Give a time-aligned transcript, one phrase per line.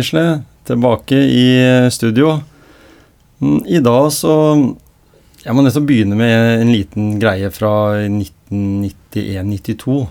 [0.00, 0.42] Gisle.
[0.64, 1.46] Tilbake i
[1.92, 2.40] studio.
[3.40, 4.34] Mm, I dag så
[5.40, 10.02] Jeg må nesten begynne med en liten greie fra 1991-92.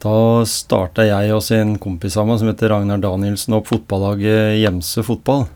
[0.00, 5.02] Da starta jeg og en kompis av meg som heter Ragnar Danielsen opp fotballaget Gjemse
[5.04, 5.48] fotball.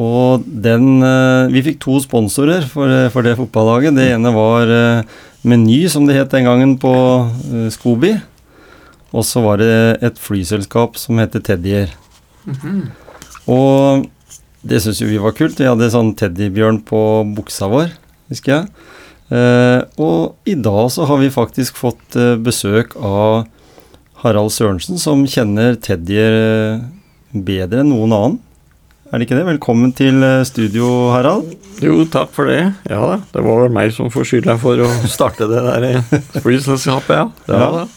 [0.00, 3.96] Og den eh, Vi fikk to sponsorer for, for det fotballaget.
[3.96, 5.16] Det ene var eh,
[5.48, 6.92] Meny, som det het den gangen, på
[7.48, 8.14] eh, Skobi.
[9.12, 9.74] Og så var det
[10.04, 11.42] et flyselskap som heter
[12.46, 12.82] Mhm.
[13.52, 14.06] Og
[14.62, 15.58] det syns jo vi var kult.
[15.58, 17.00] Vi hadde sånn teddybjørn på
[17.36, 17.90] buksa vår,
[18.30, 18.68] husker jeg.
[19.32, 23.46] Eh, og i dag så har vi faktisk fått eh, besøk av
[24.22, 26.82] Harald Sørensen, som kjenner teddyer eh,
[27.32, 28.40] bedre enn noen annen.
[29.12, 29.48] Er det ikke det?
[29.48, 31.50] Velkommen til eh, studio, Harald.
[31.82, 32.60] Jo, takk for det.
[32.88, 36.14] Ja da, det var vel meg som får skylda for å starte det der eh,
[36.38, 37.26] flyselskapet, ja.
[37.50, 37.66] ja.
[37.82, 37.88] Ja.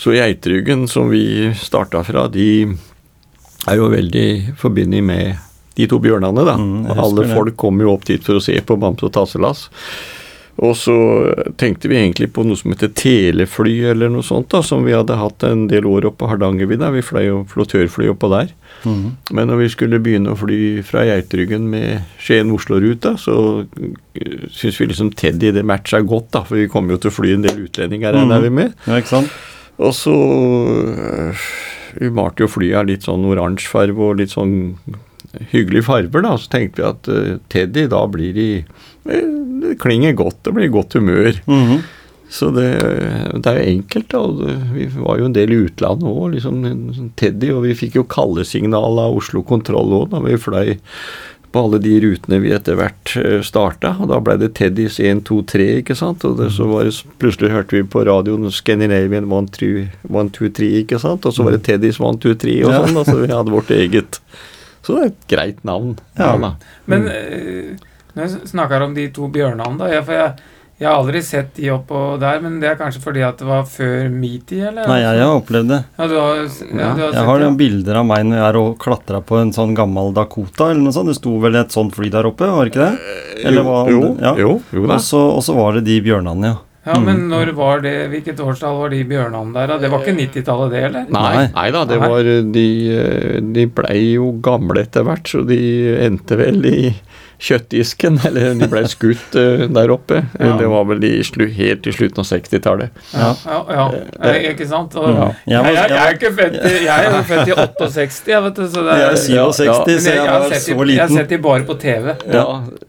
[0.00, 2.48] Så Geitryggen, som vi starta fra, de
[3.66, 5.45] er jo veldig forbundet med
[5.76, 6.56] de to bjørnene, da.
[6.58, 7.32] Mm, alle det.
[7.36, 9.66] folk kom jo opp dit for å se på Bamse og Tasselass.
[10.64, 10.94] Og så
[11.60, 15.18] tenkte vi egentlig på noe som heter telefly eller noe sånt, da, som vi hadde
[15.20, 16.88] hatt en del år oppe på Hardangervidda.
[16.94, 18.54] Vi fløy jo flottørfly oppå der.
[18.84, 19.10] Mhm.
[19.36, 23.36] Men når vi skulle begynne å fly fra Geitryggen med Skien-Oslo-ruta, så
[23.66, 27.18] uh, syns vi liksom Teddy det matcha godt, da, for vi kommer jo til å
[27.18, 28.72] fly en del utlendinger, regner vi med.
[28.88, 29.36] Ja, ikke sant?
[29.76, 31.48] Og så øh,
[32.00, 34.72] Vi malte jo flyet av litt sånn oransje farge og litt sånn
[35.52, 36.36] hyggelige farger, da.
[36.38, 40.92] Så tenkte vi at uh, Teddy, da blir øh, Det klinger godt, det blir godt
[40.98, 41.32] humør.
[41.46, 41.82] Mhm.
[42.28, 42.64] Så det,
[43.38, 44.20] det er jo enkelt, da.
[44.26, 47.52] det- Vi var jo en del i utlandet òg, liksom Teddy.
[47.54, 50.76] Og vi fikk jo kallesignal av Oslo Kontroll òg da vi fløy
[51.54, 53.12] på alle de rutene vi etter hvert
[53.46, 53.94] starta.
[54.02, 56.24] Og da ble det Teddys 1, 2, 3, ikke sant.
[56.26, 60.98] Og det, så var det, plutselig hørte vi på radioen Scandinavian 1, 2, 3, ikke
[61.00, 61.24] sant.
[61.24, 62.82] Og så var det Teddys 1, 2, 3 og Ja.
[62.82, 62.98] sånn.
[63.04, 64.18] Altså vi hadde vårt eget.
[64.86, 65.96] Så det er et greit navn.
[66.18, 66.32] Ja.
[66.38, 66.52] Ja,
[66.86, 67.72] Men eh,
[68.14, 70.36] når jeg snakker om de to bjørnene, da jeg, For jeg,
[70.78, 73.62] jeg har aldri sett de oppå der, men det er kanskje fordi at det var
[73.64, 74.84] før Meaty, eller?
[74.90, 75.78] Nei, jeg har opplevd det.
[75.96, 78.36] Ja, du har, ja, du har Jeg sett har det, noen bilder av meg når
[78.38, 81.08] jeg er og klatra på en sånn gammel Dakota eller noe sånt.
[81.10, 83.16] Det sto vel et sånt fly der oppe, var det ikke det?
[83.48, 84.34] Eller hva- jo, ja.
[84.36, 85.00] jo, jo da.
[85.00, 86.60] Og så, og så var det de bjørnene, ja.
[86.86, 87.28] Ja, men Mm.
[87.32, 89.66] når var det, hvilket årstall var de bjørnene der?
[89.66, 89.78] da?
[89.82, 91.06] Det var ikke 90-tallet, det, eller?
[91.10, 91.70] Nei, Nei.
[91.74, 95.58] da, det var de, eh, de blei jo gamle etter hvert, så de
[96.06, 96.94] endte vel i
[97.42, 100.22] kjøttdisken, eller de ble skutt eh, der oppe.
[100.40, 100.54] Ja.
[100.60, 103.02] Det var vel i slu, helt i slutten av 60-tallet.
[103.12, 103.86] Ja, ja, ja.
[104.30, 104.96] Eh, ikke sant?
[104.96, 105.28] Og, Ja.
[105.46, 108.64] jeg, jeg, jeg er ikke født i, jeg er født i 68, jeg vet du,
[108.72, 110.94] så det Jeg er er 67, så jeg var så liten.
[110.96, 112.12] Jeg har sett de bare på TV.
[112.32, 112.46] Ja,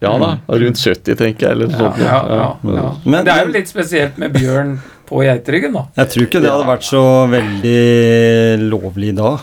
[0.07, 0.31] ja da,
[0.63, 2.31] rundt 70 tenker jeg, eller noe Ja, sånt.
[2.31, 4.77] ja, ja, Men det er jo litt spesielt med bjørn
[5.07, 5.85] på geiteryggen, da.
[6.01, 9.35] Jeg tror ikke det hadde vært så veldig lovlig da.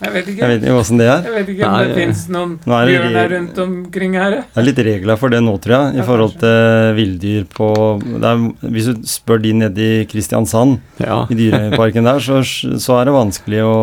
[0.00, 0.40] Jeg vet ikke.
[0.40, 1.22] Jeg vet ikke åssen det er.
[1.28, 4.30] Jeg vet ikke om Nei, det fins noen er bjørner rundt omkring her.
[4.40, 7.68] Det er litt regler for det nå, tror jeg, i Ja, forhold til villdyr på
[8.00, 11.26] det er, Hvis du spør de nede i Kristiansand, Ja.
[11.28, 12.40] i dyreparken der, så,
[12.80, 13.78] så er det vanskelig å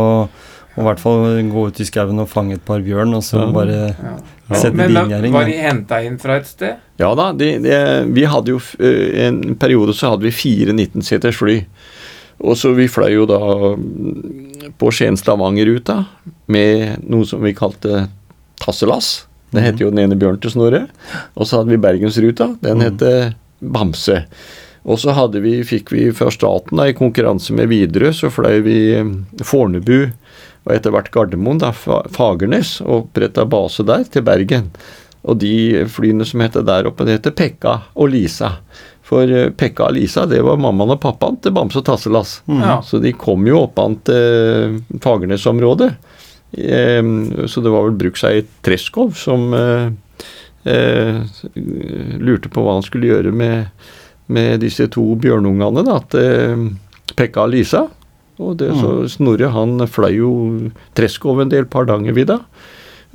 [0.77, 3.39] og i hvert fall gå ut i skauen og fange et par bjørn, og så
[3.39, 3.45] Ja.
[3.51, 4.11] bare Ja.
[4.53, 5.31] sette Men da, linjering.
[5.33, 6.75] var de henta inn fra et sted?
[6.99, 10.73] Ja da, de, de, vi hadde jo f- eh, en periode så hadde vi fire
[10.77, 11.65] 19-seters fly.
[12.43, 13.39] Og så vi fløy jo da
[13.79, 16.03] mm, på Skien-Stavanger-ruta
[16.53, 18.05] med noe som vi kalte
[18.61, 19.25] Tasselass.
[19.53, 20.85] Det heter jo den ene bjørn til Snorre.
[21.37, 22.51] Og så hadde vi Bergensruta.
[22.61, 24.23] Den heter Bamse.
[24.87, 28.61] Og så hadde vi, fikk vi fra staten da, i konkurranse med Widerøe, så fløy
[28.63, 29.09] vi eh,
[29.43, 30.07] Fornebu
[30.67, 34.69] og etter hvert Gardermoen, da, Fagernes, og oppretta base der, til Bergen.
[35.27, 38.57] Og de flyene som heter der oppe, det heter Pekka og Lisa.
[39.07, 42.41] For eh, Pekka og Lisa, det var mammaen og pappaen til Bamse og Tasselass.
[42.49, 42.59] Mm.
[42.63, 42.77] Ja.
[42.83, 45.93] Så de kom jo oppan til Fagernes-området.
[46.57, 47.03] Eh,
[47.47, 49.89] Så det var vel Brukseier Treskov som eh,
[52.19, 53.69] lurte på hva han skulle gjøre med,
[54.27, 55.85] med disse to bjørnungene.
[55.87, 56.67] da, til
[57.15, 57.85] Pekka og Lisa.
[58.37, 60.31] Og det, så Snorre han fløy jo
[60.97, 62.41] Treskov en del par dager Hardangervidda.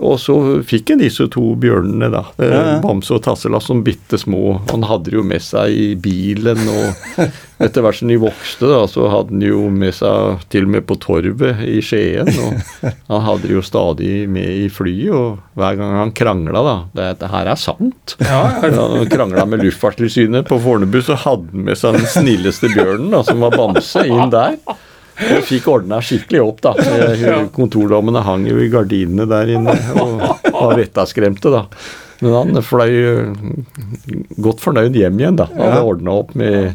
[0.02, 0.34] Og så
[0.66, 2.24] fikk han disse to bjørnene, da.
[2.42, 2.78] eh, Ja, ja.
[2.82, 4.58] Bamse og Tassela, som bitte små.
[4.72, 7.22] Han hadde det jo med seg i bilen, og
[7.62, 10.86] etter hvert som de vokste, da, så hadde han jo med seg til og med
[10.88, 12.26] på torvet i Skien.
[12.42, 16.76] Og han hadde det jo stadig med i flyet, og hver gang han krangla, da
[16.98, 18.16] det, det her er sant.
[18.22, 18.88] Ja, ja.
[18.92, 23.22] Han krangla med Luftfartstilsynet på Fornebu, så hadde han med seg den snilleste bjørnen, da,
[23.26, 24.56] som var Bamse, inn der.
[25.20, 26.72] Og fikk ordna skikkelig opp, da.
[26.78, 31.66] Eh, Kontordommene hang jo i gardinene der inne og var vettaskremte, da.
[32.22, 33.46] Men han fløy eh,
[34.42, 35.48] godt fornøyd hjem igjen, da.
[35.52, 36.72] Han hadde ordna opp med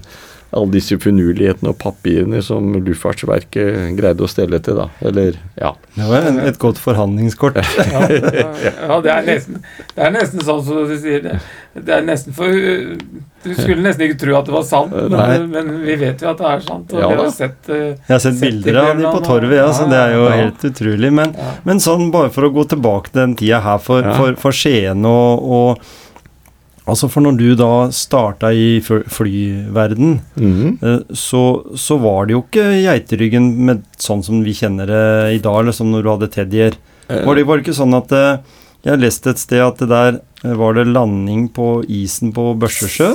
[0.56, 4.88] alle disse finurlighetene og papirene som Luftfartsverket greide å stelle til, da.
[5.04, 5.74] Eller, ja.
[5.98, 7.60] Det var en, et godt forhandlingskort.
[7.88, 9.60] Ja, ja det, er nesten,
[9.96, 11.24] det er nesten sånn som du sier.
[11.24, 11.36] Det,
[11.88, 12.52] det er nesten for
[13.44, 16.42] Du skulle nesten ikke tro at det var sant, men, men vi vet jo at
[16.42, 16.96] det er sant.
[16.96, 19.56] Og Ja vi har sett eh, Jeg har sett Sett bilder av de på torvet,
[19.60, 20.34] ja, så det er jo ja.
[20.42, 21.14] helt utrolig.
[21.22, 21.54] Men, ja.
[21.68, 24.18] men sånn bare for å gå tilbake til den tida her for, Ja.
[24.20, 25.88] for, for Skien og, og
[26.88, 31.42] Altså For når du da starta i flyverden, eh, så,
[31.76, 35.04] så var det jo ikke geiteryggen med sånn som vi kjenner det
[35.36, 36.78] i dag, eller som når du hadde teddyer.
[37.10, 38.40] Var det, bare ikke sånn at eh,
[38.88, 43.14] Jeg leste et sted at det der eh, var det landing på isen på Børsesjø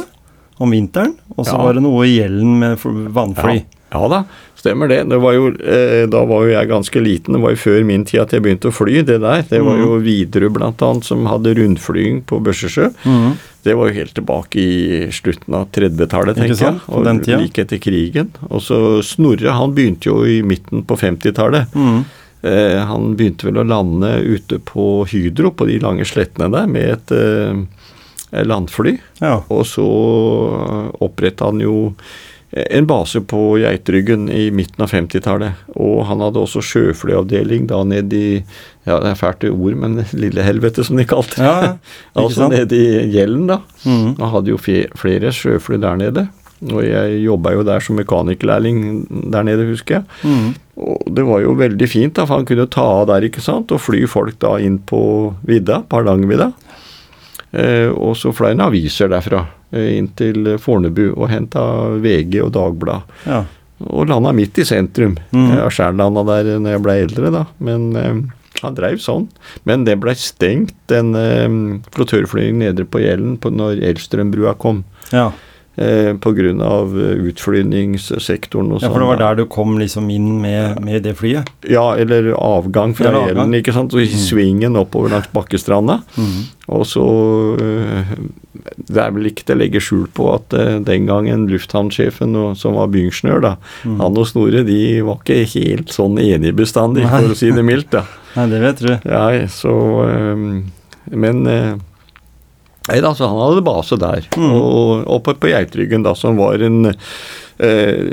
[0.62, 1.62] om vinteren, og så Ja.
[1.64, 2.82] var det noe i gjelden med
[3.16, 3.62] vannfly.
[3.62, 3.78] Ja
[4.09, 4.23] da,
[4.56, 5.03] stemmer det.
[5.11, 7.37] det var jo, eh, da var jo jeg ganske liten.
[7.37, 9.43] Det var jo før min tid at jeg begynte å fly, det der.
[9.49, 10.93] Det var jo Widerøe bl.a.
[11.05, 12.89] som hadde rundflyging på Børsesjø.
[13.05, 13.35] Mm.
[13.62, 16.81] Det var jo helt tilbake i slutten av 30-tallet, tenker jeg.
[16.91, 17.39] Og den tida.
[17.43, 18.33] like etter krigen.
[18.49, 21.77] Og så Snorre, han begynte jo i midten på 50-tallet.
[21.77, 22.03] Mm.
[22.43, 26.97] Eh, han begynte vel å lande ute på Hydro, på de lange slettene der, med
[26.97, 28.97] et eh, landfly.
[29.23, 29.37] Ja.
[29.47, 29.87] Og så
[30.99, 31.93] oppretta han jo
[32.52, 35.64] en base på Geitryggen i midten av 50-tallet.
[35.81, 38.34] Og han hadde også sjøflyavdeling da nede i
[38.82, 41.49] Ja, det er fælt ord, men Lillehelvete, som de kalte det.
[41.49, 41.72] Ja.
[42.22, 43.62] Altså nede i Gjellen, da.
[43.87, 44.19] Mm.
[44.19, 46.26] Han hadde jo flere sjøfly der nede.
[46.70, 48.82] Og jeg jobba jo der som mekanikerlærling
[49.32, 50.05] der nede, husker jeg.
[50.22, 50.52] Mm.
[50.82, 53.72] Og det var jo veldig fint, da, for han kunne ta av der ikke sant,
[53.72, 55.00] og fly folk da inn på
[55.48, 56.52] vidda, Hardangervidda.
[57.52, 61.62] Eh, og så fløy han aviser derfra inn til Fornebu og henta
[62.02, 63.10] VG og Dagblad.
[63.26, 63.44] ja.
[63.82, 65.16] Og landa midt i sentrum.
[65.34, 65.48] Mm.
[65.50, 67.40] Jeg har sjøl landa der når jeg ble eldre, da.
[67.58, 68.20] Men eh,
[68.62, 69.24] han dreiv sånn.
[69.66, 71.56] Men det ble stengt, den eh,
[71.90, 74.84] flottørflyvningen nede på Gjellen når Elstrømbrua kom.
[75.10, 75.32] ja.
[75.74, 76.12] Eh,
[76.60, 78.92] av eh, utflyvningssektoren og Ja, sånn.
[78.92, 81.48] for det var der du kom liksom inn med, med det flyet?
[81.64, 83.48] Ja, eller avgang fra Eller avgang.
[83.48, 83.94] Gjellen, ikke sant.
[83.94, 86.02] Og i svingen oppover langs Bakkestranda.
[86.19, 86.43] Mm.
[86.76, 87.05] Og så
[87.56, 88.12] øh,
[88.76, 92.76] Det er vel ikke til å legge skjul på at øh, den gangen lufthavnsjefen, som
[92.76, 93.55] var byingeniør, da,
[93.88, 93.96] mm.
[94.02, 97.94] han og Snorre, de var ikke helt sånn enige bestandig, for å si det mildt.
[97.96, 98.05] da.
[98.36, 98.93] Nei, det vet du.
[99.08, 99.72] Ja, så
[100.05, 100.44] øh,
[101.08, 101.46] Men
[102.89, 104.27] Nei da, så han hadde base der.
[104.36, 104.51] Mm.
[104.56, 108.08] Og oppe på Geitryggen, da, som var en eh,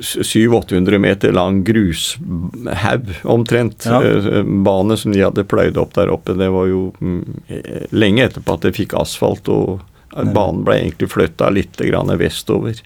[0.00, 3.86] 700-800 meter lang grushaug, omtrent.
[3.86, 4.02] Ja.
[4.02, 6.34] Eh, bane som de hadde pløyd opp der oppe.
[6.38, 11.10] Det var jo mm, eh, lenge etterpå at det fikk asfalt, og banen ble egentlig
[11.12, 12.82] flytta litt grann vestover.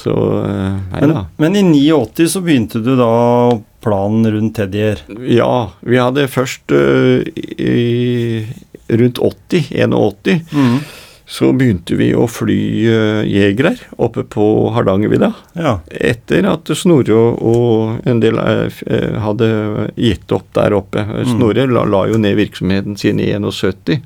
[0.00, 5.02] Så eh, Men, men i 89 så begynte du da planen rundt Teddyer.
[5.28, 8.44] Ja, vi hadde først eh, i,
[8.90, 10.78] rundt 80, 81, mm.
[11.26, 12.58] så begynte vi å fly
[12.90, 14.44] uh, jegere oppe på
[14.74, 15.30] Hardangervidda.
[15.58, 15.76] Ja.
[15.90, 18.82] Etter at Snorre og, og en del uh,
[19.22, 19.52] hadde
[19.94, 21.06] gitt opp der oppe.
[21.28, 24.02] Snorre la, la jo ned virksomheten sin i 71.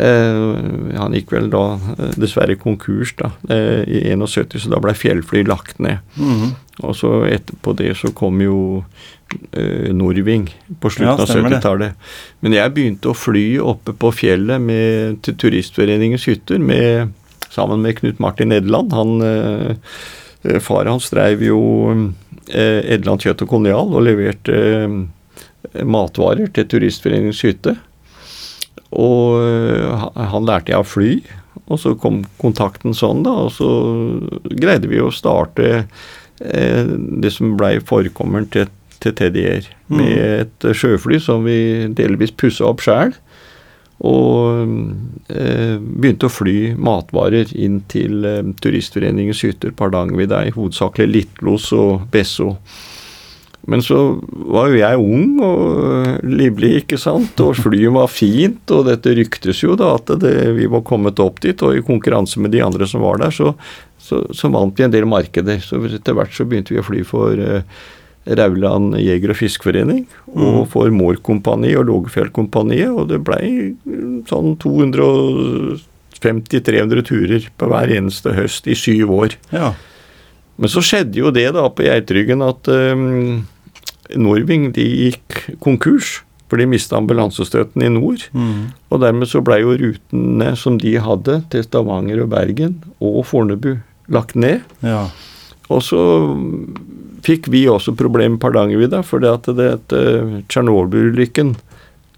[0.00, 1.64] Uh, han gikk vel da
[2.14, 5.98] dessverre konkurs da, i 71, så da ble Fjellfly lagt ned.
[6.16, 6.52] Mm.
[6.86, 8.60] Og så etterpå det så kom jo
[9.52, 10.48] eh, Norving
[10.80, 11.94] på Ja, av 70-tallet.
[12.40, 17.12] Men jeg begynte å fly oppe på fjellet med, til Turistforeningens hytter med,
[17.50, 18.94] sammen med Knut Martin Edland.
[18.96, 21.60] Han, eh, far hans dreiv jo
[21.92, 24.56] uh, Edland kjøtt og kolonial og leverte
[25.84, 27.76] matvarer til Turistforeningens hytte.
[28.96, 29.36] Og
[30.16, 31.10] han- lærte jeg å fly,
[31.68, 33.68] og så kom kontakten sånn, da, og så
[34.48, 35.84] greide vi å starte
[36.40, 38.66] det som blei forkommeren til,
[39.00, 40.14] til TDR, med
[40.44, 43.14] et sjøfly som vi delvis pussa opp sjæl.
[44.00, 44.70] Og
[45.28, 52.06] eh, begynte å fly matvarer inn til eh, Turistforeningens hytter på Hardangervidda, hovedsakelig Littlos og
[52.12, 52.54] Besso.
[53.68, 53.98] Men så
[54.30, 59.60] var jo jeg ung og livlig, ikke sant, og flyet var fint, og dette ryktes
[59.60, 62.88] jo da at det, vi var kommet opp dit, og i konkurranse med de andre
[62.88, 63.52] som var der, så,
[64.00, 65.60] så, så vant vi en del markeder.
[65.60, 67.82] Så etter hvert så begynte vi å fly for eh,
[68.26, 70.02] Rauland jeger- og fiskeforening,
[70.36, 73.72] og for Moore-kompaniet og Lågefjell-kompaniet, og det blei
[74.28, 79.30] sånn 250-300 turer på hver eneste høst i syv år.
[79.54, 79.72] Ja.
[80.60, 83.48] Men så skjedde jo det da på Geitryggen at um,
[84.12, 86.20] Norving de gikk konkurs.
[86.50, 88.26] For de mista ambulansestøtten i nord.
[88.34, 88.74] Mm.
[88.90, 93.78] Og dermed så blei jo rutene som de hadde til Stavanger og Bergen og Fornebu
[94.10, 94.58] lagt ned.
[94.82, 95.06] ja.
[95.70, 96.00] Og så
[97.26, 99.70] fikk vi også problemer med Hardangervidda, for det at det,
[100.48, 101.54] Tsjernobyl-ulykken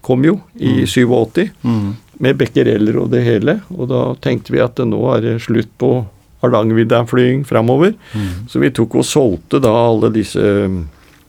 [0.02, 1.94] kom jo i 87 Mm.
[2.18, 3.60] med becquereller og det hele.
[3.70, 6.06] Og da tenkte vi at nå er det slutt på
[6.42, 7.94] Hardangervidda-flying framover.
[8.14, 8.48] Mm.
[8.48, 10.82] Så vi tok og solgte da alle disse mm,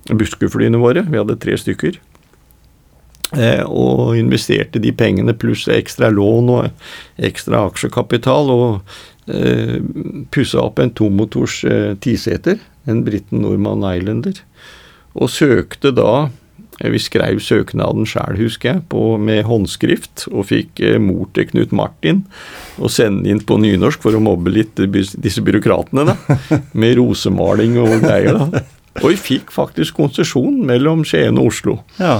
[0.09, 1.05] buskeflyene våre.
[1.05, 1.99] Vi hadde tre stykker.
[3.37, 6.67] Eh, og investerte de pengene pluss ekstra lån og
[7.17, 8.51] ekstra aksjekapital.
[8.53, 9.79] Og eh,
[10.33, 14.39] pussa opp en tomotors eh, tiseter, en Britten Norman Islander.
[15.13, 16.29] Og søkte da
[16.79, 20.27] eh, Vi skrev søknaden sjøl, husker jeg, på, med håndskrift.
[20.31, 22.23] Og fikk eh, mor til Knut Martin
[22.81, 26.39] å sende inn på nynorsk for å mobbe litt disse byråkratene, da.
[26.81, 28.63] Med rosemaling og greier, da.
[29.01, 32.19] Og vi fikk faktisk konsesjon mellom Skien og Oslo, ja.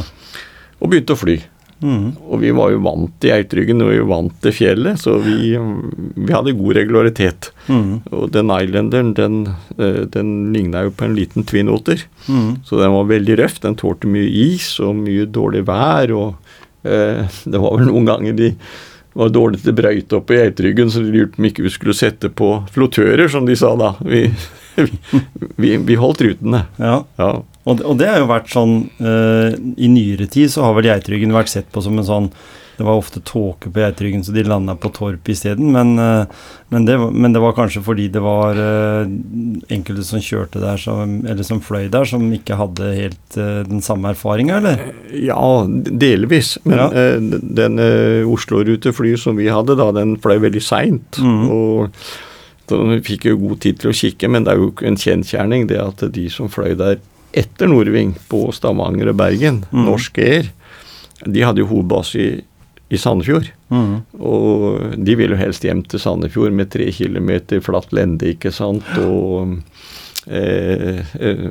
[0.79, 1.35] og begynte å fly.
[1.83, 2.13] Mm.
[2.31, 5.51] Og vi var jo vant til Eitryggen og vi var vant til fjellet, så vi,
[5.53, 7.49] vi hadde god regularitet.
[7.67, 7.99] Mm.
[8.15, 9.37] Og den Islanderen, den,
[9.77, 12.05] eh, den ligna jo på en liten Twin Otter.
[12.27, 12.63] Mm.
[12.63, 13.59] Så den var veldig røff.
[13.63, 16.15] Den tålte mye is og mye dårlig vær.
[16.15, 18.53] Og eh, det var vel noen ganger de
[19.13, 21.93] var dårlig til brøyte oppe i Eitryggen, så de lurte på om ikke vi skulle
[21.93, 23.91] sette på flottører, som de sa da.
[24.01, 24.23] Vi,
[25.61, 26.65] vi, vi holdt rutene.
[26.81, 27.03] ja.
[27.19, 27.33] Ja.
[27.65, 30.89] Og, det- og det har jo vært sånn uh, I nyere tid så har vel
[30.89, 32.27] Geitryggen vært sett på som en sånn
[32.75, 35.67] Det var ofte tåke på Geitryggen, så de landa på Torp isteden.
[35.71, 36.25] Men, eh,
[36.73, 39.05] men, det men det var kanskje fordi det var eh,
[39.75, 43.37] enkelte som kjørte der, som, eller som fløy der, som ikke hadde helt
[43.69, 44.81] den samme erfaringa, eller?
[45.13, 45.37] Ja,
[45.69, 46.55] delvis.
[46.65, 46.89] Men Ja.
[47.61, 51.21] den eh, Oslo-rutefly som vi hadde da, den fløy veldig seint.
[51.21, 51.45] Mm.
[51.53, 51.93] Og
[52.67, 55.69] så vi fikk jo god tid til å kikke, men det er jo en kjensgjerning
[55.69, 56.97] det at de som fløy der
[57.33, 59.85] etter Norving, på Stavanger og Bergen, mm.
[59.87, 60.49] Norsk Air,
[61.23, 62.29] de hadde jo hovedbase i,
[62.93, 63.49] i Sandefjord.
[63.73, 63.95] Mm.
[64.19, 68.87] Og de ville jo helst hjem til Sandefjord med tre kilometer flatt lende, ikke sant,
[69.01, 69.57] og
[70.27, 71.45] eh, eh,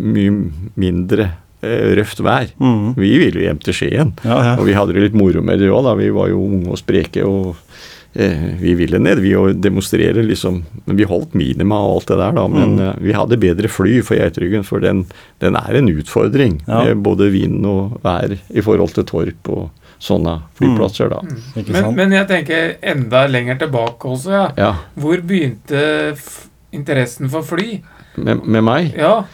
[0.00, 0.34] mye
[0.80, 1.28] mindre
[1.60, 2.52] eh, røft vær.
[2.62, 2.94] Mm.
[2.98, 4.56] Vi ville jo hjem til Skien, Ja, ja.
[4.56, 5.96] og vi hadde det litt moro med det òg, da.
[6.00, 7.60] Vi var jo unge og spreke, og
[8.12, 10.64] vi ville ned, vi, og demonstrere, liksom.
[10.86, 12.46] Men vi holdt minima og alt det der, da.
[12.50, 12.80] Men Mm.
[12.88, 15.04] eh, vi hadde bedre fly for Geitryggen, for den,
[15.40, 16.60] den er en utfordring.
[16.66, 16.84] Ja.
[16.84, 21.20] Med både vind og vær i forhold til Torp og sånne flyplasser, da.
[21.22, 21.64] Mm.
[21.70, 24.46] Men, men jeg tenker enda lenger tilbake også, ja.
[24.56, 24.72] Ja.
[24.98, 27.80] Hvor begynte f interessen for fly?
[28.16, 28.94] Med, med meg?
[28.96, 29.24] Ja.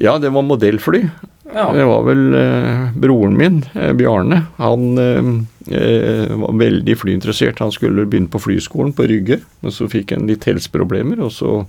[0.00, 1.10] Ja, det var modellfly.
[1.54, 1.68] Ja.
[1.74, 4.42] Det var vel eh, broren min, eh, Bjarne.
[4.58, 5.30] Han eh,
[5.78, 7.62] eh, var veldig flyinteressert.
[7.64, 11.62] Han skulle begynne på flyskolen på Rygge, men så fikk han litt helseproblemer, og så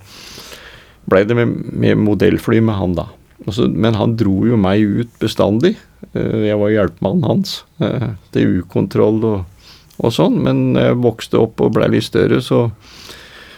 [1.09, 3.07] blei det med, med modellfly med han, da.
[3.47, 5.77] Så, men han dro jo meg ut bestandig.
[6.13, 9.69] Eh, jeg var hjelpemannen hans eh, til ukontroll og,
[9.99, 10.41] og sånn.
[10.45, 12.65] Men jeg vokste opp og blei litt større, så,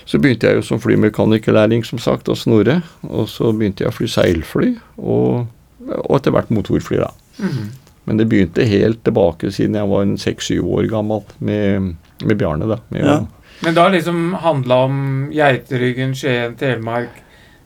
[0.05, 2.81] så begynte jeg jo som flymekanikerlærling, som sagt, å Snorre.
[3.09, 5.49] Og så begynte jeg å fly seilfly, og,
[5.89, 7.11] og etter hvert motorfly, da.
[7.39, 7.69] Mhm.
[8.09, 11.91] Men det begynte helt tilbake siden jeg var en seks-syv år gammel med,
[12.25, 12.79] med Bjarne, da.
[12.89, 13.19] Med, Ja.
[13.61, 14.95] Men det har liksom handla om
[15.31, 17.09] Geiteryggen, Skien, Telemark.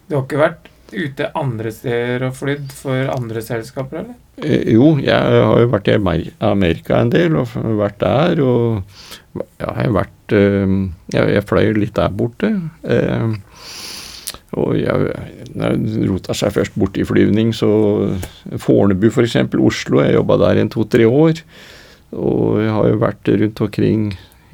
[0.09, 4.15] Du har ikke vært ute andre steder og flydd for andre selskaper, eller?
[4.43, 5.95] Eh, jo, jeg har jo vært i
[6.43, 7.47] Amerika en del, og
[7.79, 8.83] vært der, og
[9.39, 10.75] ja, jeg har vært eh,
[11.15, 12.51] Jeg, jeg fløy litt der borte.
[12.83, 13.35] eh,
[14.55, 15.15] og jeg,
[16.07, 17.69] rota seg først bort i flyvning, så
[18.61, 21.41] Fornebu f.eks., Oslo, jeg jobba der en to-tre år.
[22.15, 24.05] Og jeg har jo vært rundt omkring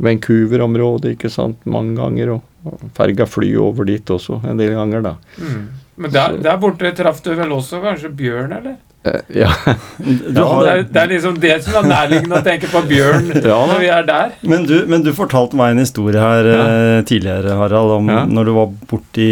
[0.02, 2.38] Vancouver-området, ikke sant, mange ganger.
[2.66, 5.16] Og ferga fly over dit også en del ganger, da.
[5.38, 5.68] Mm.
[6.02, 8.80] Men der, der borte traff du vel også kanskje bjørn, eller?
[9.04, 9.50] Eh, ja.
[9.98, 13.32] Du Ja, Det er, det er liksom det som er nærliggende å tenke på bjørn
[13.52, 14.36] Ja når vi er der.
[14.46, 18.20] men, du, men du fortalte meg en historie her eh, tidligere, Harald, om Ja.
[18.30, 19.28] når du var borti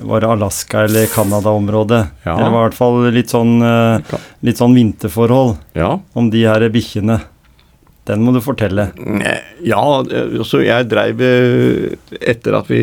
[0.00, 2.02] Var det Alaska eller Canada-området?
[2.24, 2.38] Ja.
[2.40, 4.16] Det var i hvert fall litt sånn, eh,
[4.48, 5.92] litt sånn vinterforhold ja.
[6.16, 7.20] om de her bikkjene.
[8.06, 8.88] Den må du fortelle.
[9.66, 9.82] Ja,
[10.46, 11.20] så jeg dreiv
[12.20, 12.80] etter at vi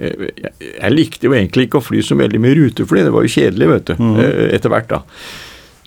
[0.00, 3.32] jeg, jeg likte jo egentlig ikke å fly så veldig mye rutefly, det var jo
[3.34, 5.02] kjedelig, vet du, eh, etter hvert, da.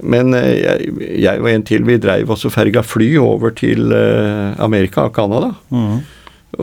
[0.03, 0.91] Men eh, jeg,
[1.23, 5.53] jeg og en til, vi dreiv også ferga fly over til eh, Amerika og Canada.
[5.73, 6.03] Mm.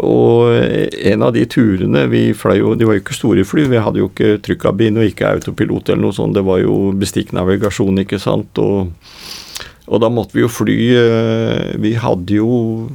[0.03, 3.83] Og en av de turene vi fløy jo De var jo ikke store fly, vi
[3.85, 6.37] hadde jo ikke trykkabin og ikke autopilot eller noe sånt.
[6.39, 8.57] Det var jo bestikknavigasjon, ikke sant.
[8.63, 8.95] Og,
[9.89, 12.89] og da måtte vi jo fly eh, Vi hadde jo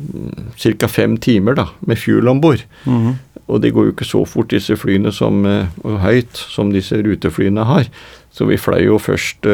[0.55, 0.87] ca.
[0.87, 2.63] fem timer da, med fuel om bord.
[2.85, 3.17] Mhm.
[3.47, 6.99] Og det går jo ikke så fort, disse flyene, som, eh, og høyt som disse
[6.99, 7.87] ruteflyene har.
[8.31, 9.47] Så vi fløy jo først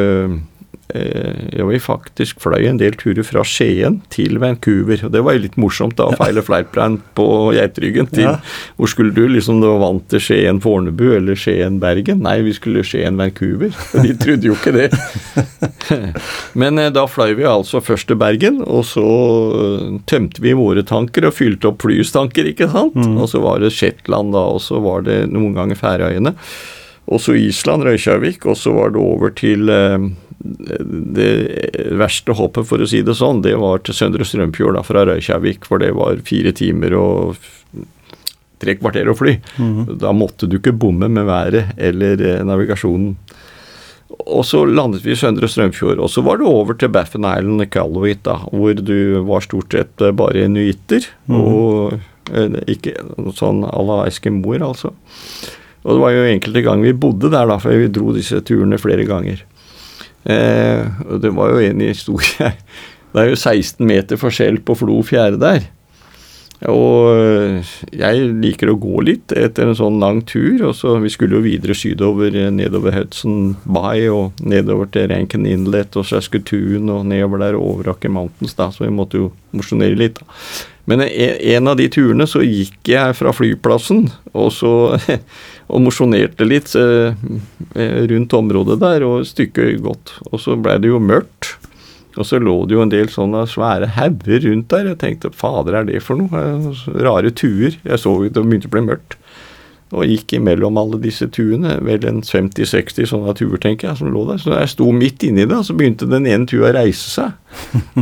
[0.93, 5.05] eh, Ja, vi faktisk fløy en del turer fra Skien til Vancouver.
[5.05, 8.09] Og det var jo litt morsomt, da, feile fleipregn på Geitryggen.
[8.13, 8.35] til Ja.
[8.77, 9.27] Hvor skulle du?
[9.27, 12.21] Liksom du var vant til Skien-Fornebu eller Skien-Bergen?
[12.25, 13.73] Nei, vi skulle Skien-Vancouver.
[14.03, 14.89] De trodde jo ikke det.
[16.59, 20.85] Men eh, da fløy vi altså først til Bergen, og så eh, tømte vi våre
[20.87, 22.95] tanker og fylte opp flyets tanker, ikke sant?
[22.99, 23.17] Mm.
[23.21, 26.35] Og så var det Shetland da, og så var det noen ganger Færøyene.
[27.11, 30.05] Og så Island, Røykjavik, og så var det over til eh,
[30.43, 31.29] det
[31.99, 35.65] verste hoppet, for å si det sånn, det var til Søndre Strømfjord da, fra Røykjavik,
[35.67, 37.35] for det var fire timer og
[38.63, 39.33] tre kvarter å fly.
[39.59, 39.97] Mhm.
[39.99, 43.17] Da måtte du ikke bomme med været eller eh, navigasjonen.
[44.29, 47.65] Og så landet vi i Søndre Strømfjord, og så var det over til Baffin Island
[47.65, 48.95] i Calvit, da, hvor du
[49.27, 51.35] var stort sett eh, bare inuitter, Mhm.
[51.35, 51.99] og
[52.31, 52.95] eh, ikke
[53.35, 54.93] sånn à la eskimoer, altså.
[55.83, 58.79] Og det var jo enkelte ganger vi bodde der, da, for vi dro disse turene
[58.81, 59.43] flere ganger.
[60.23, 62.53] Eh, og det var jo en historie
[63.13, 65.65] Det er jo 16 meter forskjell på Flo fjære der.
[66.71, 70.63] Og øh, jeg liker å gå litt etter en sånn lang tur.
[70.69, 75.45] og så Vi skulle jo videre sydover, eh, nedover Hudson Bay og nedover til Rankin
[75.49, 79.99] Inlet og Saskatoon og nedover der over Rocky Mountains, da, så vi måtte jo mosjonere
[79.99, 80.23] litt.
[80.23, 80.39] da.
[80.89, 84.73] Men en, en av de turene så gikk jeg fra flyplassen og så
[85.73, 87.15] og mosjonerte litt eh,
[88.11, 90.17] rundt området der, og stykket godt.
[90.31, 91.55] Og så blei det jo mørkt.
[92.13, 94.91] Og så lå det jo en del sånne svære hauger rundt der.
[94.91, 96.43] Jeg tenkte fader, er det for noe?
[96.43, 97.79] Eh, Rare tuer.
[97.81, 99.17] Jeg så det begynte å bli mørkt.
[99.93, 101.75] Og gikk imellom alle disse tuene.
[101.85, 104.41] Vel en 50-60 sånne tuer, tenker jeg, som lå der.
[104.41, 107.33] Så jeg sto midt inni det, og så begynte den ene tua å reise seg.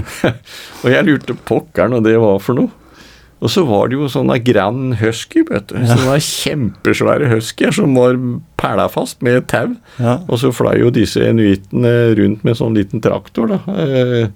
[0.84, 2.81] og jeg lurte pokkeren hva det var for noe.
[3.42, 5.80] Og så var det jo sånne Grand Husky, vet du.
[5.90, 8.20] Sånne kjempesvære huskyer som var
[8.62, 9.72] pæla fast med tau.
[9.98, 10.20] Ja.
[10.30, 13.60] Og så fløy jo disse inuittene rundt med sånn liten traktor, da.
[13.74, 14.28] Eh,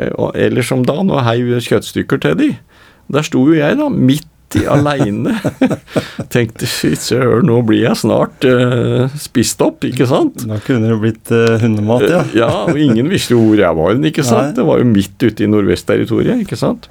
[0.00, 2.50] eh, og- eller som da, og heiv kjøttstykker til de.
[3.10, 4.26] Der sto jo jeg, da, midt
[4.58, 5.36] i aleine.
[6.34, 10.42] Tenkte fy søren, nå blir jeg snart uh, spist opp, ikke sant?
[10.50, 12.24] Da kunne det blitt uh, hundemat, ja.
[12.34, 14.50] ja, og ingen visste jo hvor jeg var, ikke sant?
[14.50, 14.56] Nei.
[14.58, 16.90] Det var jo midt ute i nordvestterritoriet, ikke sant?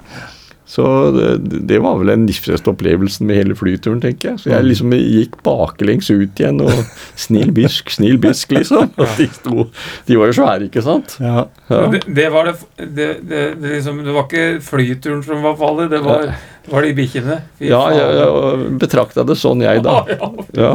[0.70, 0.84] Så
[1.16, 4.38] det, det var vel den nifseste opplevelsen med hele flyturen, tenker jeg.
[4.38, 6.70] Så jeg liksom gikk baklengs ut igjen og
[7.18, 8.92] snill bisk, snill bisk, liksom.
[9.18, 9.64] De, sto,
[10.06, 11.16] de var jo svære, ikke sant?
[11.18, 11.42] ja.
[11.70, 11.80] Ja.
[11.90, 15.88] Det, det var det, det, det, det, liksom, det var ikke flyturen som var farlig,
[15.90, 16.30] det var,
[16.70, 17.40] var de bikkjene.
[17.66, 19.98] Ja, jeg, jeg betrakta det sånn, jeg, da.
[20.14, 20.70] Ja, Ja.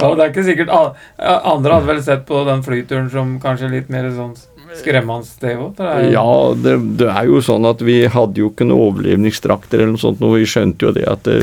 [0.00, 3.90] ja, det er ikke sikkert Andre hadde vel sett på den flyturen som kanskje litt
[3.92, 4.34] mer sånn
[4.74, 5.82] skremmende det òg?
[6.12, 10.02] Ja, det, det er jo sånn at vi hadde jo ikke noe overlevningsdrakter eller noe
[10.02, 11.38] sånt, og vi skjønte jo det at det,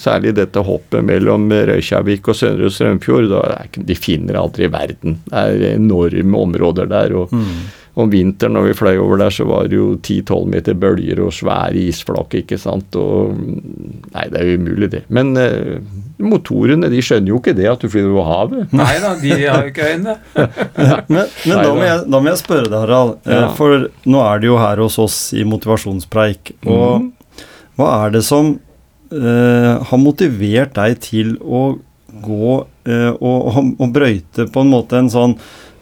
[0.00, 3.42] særlig dette hoppet mellom Røykjavik og Søndre Strømfjord, da
[3.74, 5.18] de finner aldri verden.
[5.28, 7.16] Det er enorme områder der.
[7.16, 7.68] og Mm.
[7.98, 11.32] Om vinteren når vi fløy over der, så var det jo 10-12 meter bølger og
[11.34, 12.94] svære isflak, ikke sant.
[12.98, 15.00] Og Nei, det er jo umulig, det.
[15.12, 15.80] Men eh,
[16.22, 18.72] motorene, de skjønner jo ikke det, at du flyr over havet.
[18.82, 20.16] Nei da, de har jo ikke øyne.
[21.08, 23.16] Men, men da, må jeg, da må jeg spørre deg, Harald.
[23.26, 23.50] eh, Ja.
[23.58, 26.54] For nå er det jo her hos oss i Motivasjonspreik.
[26.68, 27.44] Og mm.
[27.80, 28.54] hva er det som
[29.10, 31.62] eh, har motivert deg til å
[32.24, 32.52] gå
[32.88, 35.34] eh, og, og, og brøyte på en måte en sånn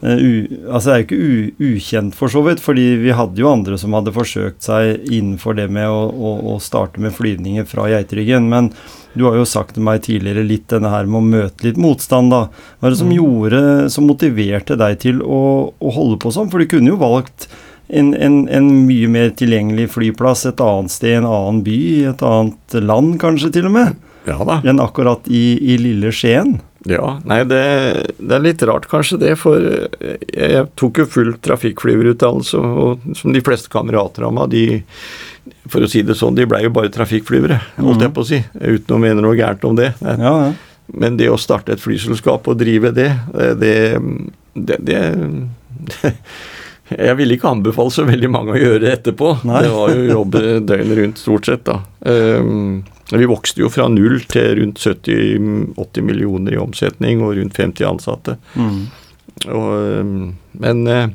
[0.02, 0.32] eh, u,
[0.68, 3.78] altså Det er jo ikke u, ukjent for så vidt, fordi vi hadde jo andre
[3.80, 8.48] som hadde forsøkt seg innenfor det med å, å, å starte med flyvninger fra Geitryggen.
[8.52, 8.72] Men
[9.16, 12.34] du har jo sagt til meg tidligere litt denne her med å møte litt motstand,
[12.34, 12.42] da.
[12.80, 13.16] Hva er det som Mm.
[13.16, 13.62] gjorde,
[13.94, 16.50] som motiverte deg til å, å holde på sånn?
[16.52, 17.48] For du kunne jo valgt
[17.88, 21.78] en, en, en mye mer tilgjengelig flyplass et annet sted, en annen by,
[22.10, 23.94] et annet land kanskje til og med,
[24.26, 24.60] Ja da.
[24.66, 26.58] enn akkurat i, i lille Skien.
[26.86, 27.62] Ja, nei, det,
[28.18, 33.34] det er litt rart kanskje det, for jeg, jeg tok jo full trafikkflyverutdannelse, og som
[33.34, 34.66] de fleste kamerater av meg, de
[35.70, 38.40] for å si det sånn, de blei jo bare trafikkflyvere, holdt jeg på å si,
[38.54, 39.92] uten å mene noe gærent om det.
[40.02, 40.52] Ja, ja.
[40.94, 43.08] Men det å starte et flyselskap og drive det,
[43.58, 43.74] det,
[44.54, 46.12] det, det,
[46.94, 49.32] Jeg ville ikke anbefale så veldig mange å gjøre det etterpå.
[49.48, 49.64] Nei.
[49.66, 50.36] Det var jo jobb
[50.68, 51.80] døgnet rundt, stort sett, da.
[52.06, 57.86] Um, vi vokste jo fra null til rundt 70-80 millioner i omsetning og rundt 50
[57.86, 58.34] ansatte.
[58.58, 58.86] Mm.
[59.52, 61.12] Og, um, men eh,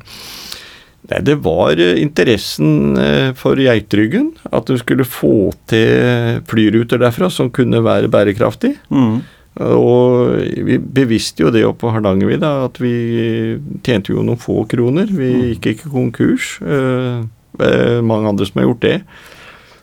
[1.10, 4.32] nei, det var eh, interessen eh, for Geitryggen.
[4.54, 8.76] At du skulle få til flyruter derfra som kunne være bærekraftig.
[8.92, 9.20] Mm.
[9.68, 12.94] Og vi bevisste jo det oppe på Hardangervidda, at vi
[13.84, 15.12] tjente jo noen få kroner.
[15.12, 16.54] Vi gikk ikke konkurs.
[16.62, 18.94] Mange andre som har gjort det.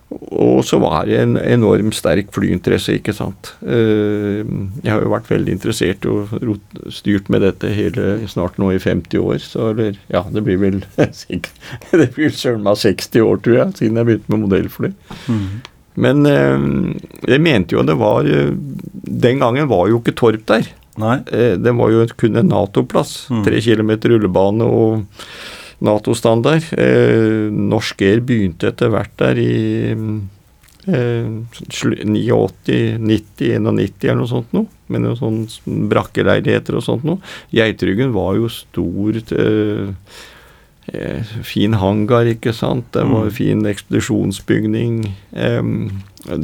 [0.10, 3.52] Og så var det en enorm sterk flyinteresse, ikke sant.
[3.62, 4.42] Eh,
[4.82, 6.34] jeg har jo vært veldig interessert og
[6.94, 9.38] styrt med dette hele snart nå i 50 år.
[9.44, 14.02] Så eller ja, det blir vel Det blir søren meg 60 år, tror jeg, siden
[14.02, 14.92] jeg begynte med modellfly.
[15.30, 15.46] Mm.
[16.02, 16.68] Men eh,
[17.36, 18.54] jeg mente jo det var eh,
[19.04, 20.74] Den gangen var jo ikke Torp der.
[21.00, 21.20] Nei.
[21.30, 23.30] Det var jo kun en Nato-plass.
[23.30, 23.46] Mm.
[23.46, 25.06] Tre kilometer rullebane og
[25.82, 26.66] Nato-standard.
[26.78, 29.54] Eh, Norsk Air begynte etter hvert der i
[30.88, 31.30] eh,
[31.70, 34.68] 89, 90, 91 eller noe sånt noe.
[34.90, 37.22] Med noen sånne brakkeleiligheter og sånt noe.
[37.54, 39.92] Geitryggen var jo stor eh,
[40.94, 42.92] eh, fin hangar, ikke sant.
[42.96, 43.36] Det var Mm.
[43.36, 44.96] fin ekspedisjonsbygning.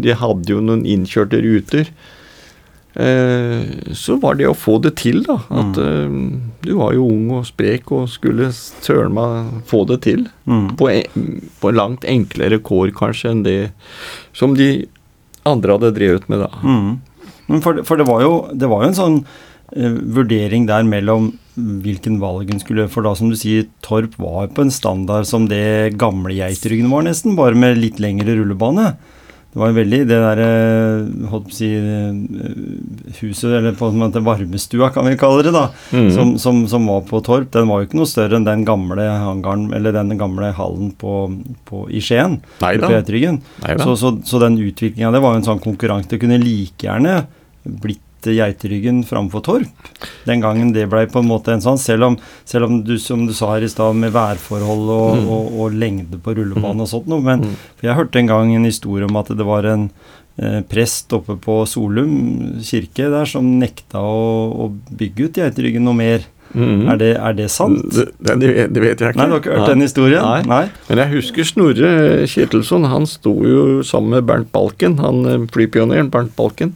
[0.06, 1.90] De hadde jo noen innkjørte ruter.
[2.96, 5.36] Eh, så var det å få det til, da.
[5.52, 6.20] At mm.
[6.64, 10.28] du var jo ung og sprek og skulle søren meg få det til.
[10.48, 10.68] Mm.
[10.80, 13.60] På, en, på langt enklere kår kanskje enn det
[14.36, 14.86] som de
[15.46, 16.52] andre hadde drevet med da.
[16.64, 16.94] Mm.
[17.52, 21.34] Men for, for det var jo det var jo en sånn uh, vurdering der mellom
[21.56, 25.46] hvilken valg hun skulle For da, som du sier, Torp var på en standard som
[25.52, 28.94] det gamle Geitryggen var, nesten, bare med litt lengre rullebane.
[29.56, 30.48] Det var jo veldig det derre
[31.32, 35.54] Holdt på å si eh, Huset, eller på en måte varmestua, kan vi kalle det,
[35.56, 35.70] da.
[35.96, 36.10] Mm.
[36.12, 37.48] Som, som, som var på Torp.
[37.54, 41.14] Den var jo ikke noe større enn den gamle hangaren, eller den gamle hallen på,
[41.70, 42.42] på, i Skien.
[42.60, 43.40] På Geitryggen.
[43.80, 46.12] Så, så, så den utviklinga det var jo en sånn konkurranse.
[46.12, 47.22] Det kunne like gjerne
[47.64, 49.92] blitt Geitryggen framfor Torp.
[50.26, 53.28] Den gangen det blei på en måte en sånn, selv om, selv om du som
[53.28, 55.30] du sa her i stad med værforhold og, Mm.
[55.30, 57.56] og, og lengde på rullebanen og sånt noe, men Mm.
[57.78, 59.90] for jeg hørte en gang en historie om at det var en
[60.38, 65.94] eh, prest oppe på Solum kirke der som nekta å, å bygge ut Geiteryggen noe
[65.96, 66.26] mer.
[66.56, 66.88] Mm.
[66.88, 67.82] Er, det, er det sant?
[67.92, 69.18] Det, det, det vet jeg ikke.
[69.20, 69.72] Nei, du har ikke hørt Nei.
[69.74, 70.24] den historien?
[70.24, 70.42] Nei.
[70.48, 70.70] Nei.
[70.88, 71.90] Men jeg husker Snorre
[72.32, 72.86] Kjetelsson.
[72.88, 76.76] Han sto jo sammen med Bernt Balken, han eh, flypioneren Bernt Balken,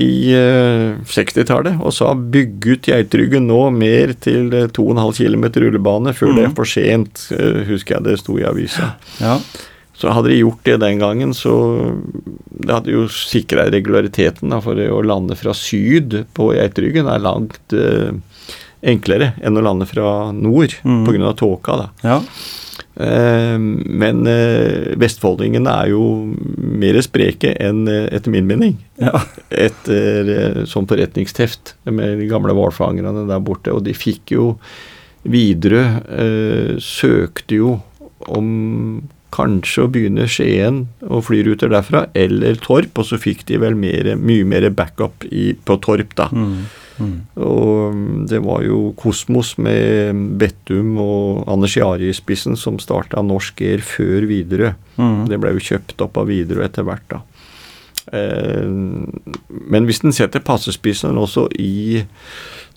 [0.00, 6.14] i eh, 60-tallet og sa 'bygg ut Geitryggen nå mer til eh, 2,5 km rullebane
[6.16, 6.56] før det er Mhm.
[6.56, 8.94] for sent', eh, husker jeg det sto i avisa.
[9.20, 9.38] Ja.
[9.94, 11.94] Så hadde de gjort det den gangen, så
[12.50, 14.50] det hadde jo sikra regulariteten.
[14.50, 18.10] Da, for å lande fra syd på Geitryggen er langt eh,
[18.82, 21.06] enklere enn å lande fra nord mm.
[21.06, 21.32] pga.
[21.38, 21.76] tåka.
[21.76, 21.88] da.
[22.02, 22.20] ja.
[22.94, 26.02] Eh, men eh, vestfoldingene er jo
[26.54, 29.24] mer spreke enn, eh, etter min mening, ja.
[29.50, 33.74] etter sånn forretningsteft med de gamle hvalfangerne der borte.
[33.74, 34.54] Og de fikk jo
[35.24, 37.78] Widerøe søkte jo
[38.28, 38.48] om
[39.34, 44.18] kanskje å begynne Skien og flyruter derfra, eller Torp, og så fikk de vel mere,
[44.20, 46.28] mye mer backup i, på Torp, da.
[46.28, 46.66] Mm.
[46.98, 47.14] Mm.
[47.42, 53.22] Og mm, det var jo Kosmos med Bettum og Anders Jari i spissen som starta
[53.24, 54.74] Norsk Air før Widerøe.
[55.00, 55.24] Mm.
[55.30, 57.22] Det ble jo kjøpt opp av Widerøe etter hvert, da.
[58.12, 62.02] Eh, men hvis en setter passespissen også i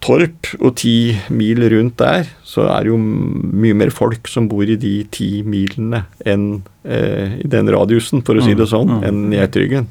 [0.04, 4.62] Torp og ti mil rundt der, så er det jo mye mer folk som bor
[4.70, 9.00] i de ti milene enn eh, i den radiusen, for å si det sånn, Mm,
[9.02, 9.08] mm.
[9.10, 9.88] enn Geitryggen.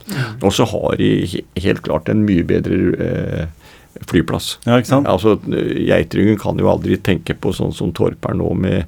[0.46, 1.10] Og så har de
[1.58, 3.46] helt klart en mye bedre eh,
[4.06, 4.59] flyplass.
[4.66, 5.06] Ja, ikke sant?
[5.09, 8.85] Altså, Geitryggen kan jo aldri tenke på sånn som Torp er nå, med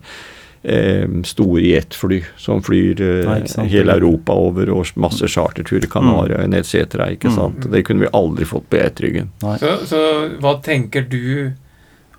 [0.64, 3.70] eh, store jetfly som flyr eh, Nei, sant.
[3.70, 6.98] hele Europa over, og masse charterturer, Kanariøyene etc.
[7.14, 7.36] Ikke Mm.
[7.36, 7.70] sant?
[7.72, 9.30] Det kunne vi aldri fått på Geitryggen.
[9.40, 10.00] Så, så
[10.42, 11.52] hva tenker du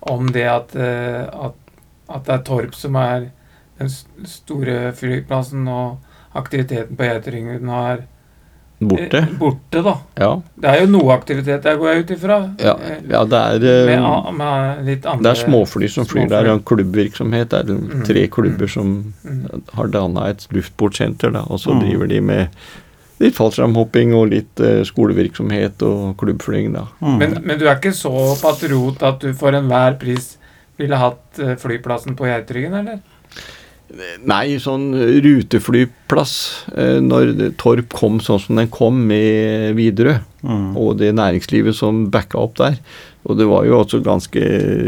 [0.02, 1.56] om det at, eh, at,
[2.10, 3.30] at det er Torp som er
[3.80, 3.90] den
[4.28, 6.00] store flyplassen, og
[6.36, 8.06] aktiviteten på Geitryggen er
[8.80, 9.18] Borte.
[9.18, 9.94] eh, borte, da.
[10.16, 10.42] Ja.
[10.56, 12.38] Det er jo noe aktivitet der, går jeg ut ifra.
[12.64, 16.24] ja, Eh, ja det er eh, Med, med litt andre det er småfly som flyr.
[16.32, 16.54] Er småfly.
[16.54, 17.50] en klubbvirksomhet.
[17.50, 18.06] Det er Mm.
[18.06, 19.64] tre klubber som Mm.
[19.74, 21.80] har danna et luftbortsenter, da, og så Mm.
[21.82, 22.48] driver de med
[23.20, 24.56] litt fallskjermhopping og litt
[24.88, 26.86] skolevirksomhet og klubbflying, da.
[27.02, 27.18] Mm.
[27.20, 28.12] Men, men du er ikke så
[28.42, 30.38] patriot at du for enhver pris
[30.78, 33.00] ville hatt flyplassen på Geitryggen, eller?
[34.30, 34.92] Nei, sånn
[35.26, 36.34] ruteflyplass.
[36.78, 40.78] eh, Når Torp kom sånn som den kom med Widerøe, Mm.
[40.78, 42.78] og det næringslivet som backa opp der.
[43.28, 44.40] Og det var jo også ganske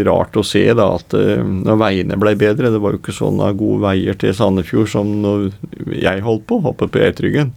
[0.06, 3.50] rart å se da at eh, når veiene ble bedre Det var jo ikke sånne
[3.58, 5.52] gode veier til Sandefjord som når
[5.92, 7.52] jeg holdt på, oppe på Eitryggen.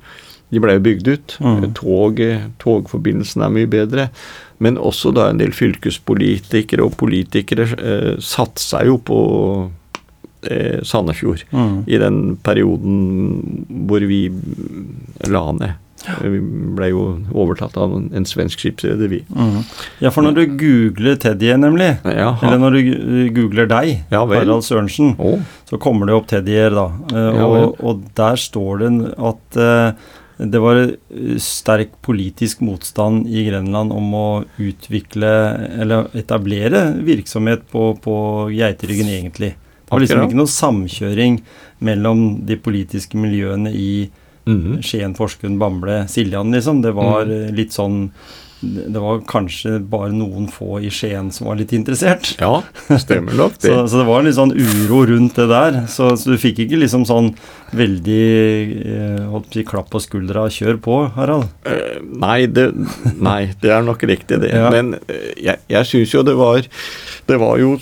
[0.50, 1.36] De ble jo bygd ut.
[1.40, 1.72] Mm.
[1.74, 2.18] Tog,
[2.58, 4.08] togforbindelsen er mye bedre.
[4.58, 9.70] Men også da en del fylkespolitikere og politikere eh, satsa jo på
[10.50, 11.84] eh, Sandefjord Mm.
[11.86, 14.28] i den perioden hvor vi
[15.30, 15.80] la ned.
[16.20, 16.38] Vi
[16.76, 17.02] ble jo
[17.32, 19.22] overtatt av en, en svensk skipsreder, vi.
[19.32, 19.62] Mm.
[20.04, 22.34] Ja, for når du googler Teddy, nemlig, Jaha.
[22.44, 24.20] eller når du googler deg, Ja.
[24.28, 25.38] Harald Sørensen, oh.
[25.70, 26.90] så kommer det opp Teddy da.
[27.08, 30.12] Eh, Ja og, og der står det at eh,
[30.44, 34.26] det var eh, sterk politisk motstand i Grenland om å
[34.60, 35.30] utvikle,
[35.80, 38.16] eller etablere virksomhet på, på
[38.52, 39.54] Geiteryggen, egentlig.
[40.00, 41.40] Det var liksom ikke noe samkjøring
[41.80, 44.10] mellom de politiske miljøene i
[44.46, 44.80] mhm.
[44.84, 46.82] Skien, Porsgrunn, Bamble, Siljan, liksom.
[46.82, 47.30] Det var Mm.
[47.48, 48.10] eh, litt sånn
[48.94, 52.34] Det var kanskje bare noen få i Skien som var litt interessert.
[52.40, 52.62] Ja,
[53.00, 53.70] stemmer nok det.
[53.70, 55.82] Så, så det var litt sånn uro rundt det der.
[55.90, 57.32] Så, så du fikk ikke liksom sånn
[57.74, 58.24] veldig
[58.94, 61.48] eh, si, klapp på skuldra 'kjør på', Harald.
[61.66, 62.70] Eh, nei, det,
[63.18, 64.52] nei, det er nok riktig, det.
[64.64, 64.68] Ja.
[64.70, 66.62] Men eh, jeg, jeg syns jo det var
[67.26, 67.72] Det var jo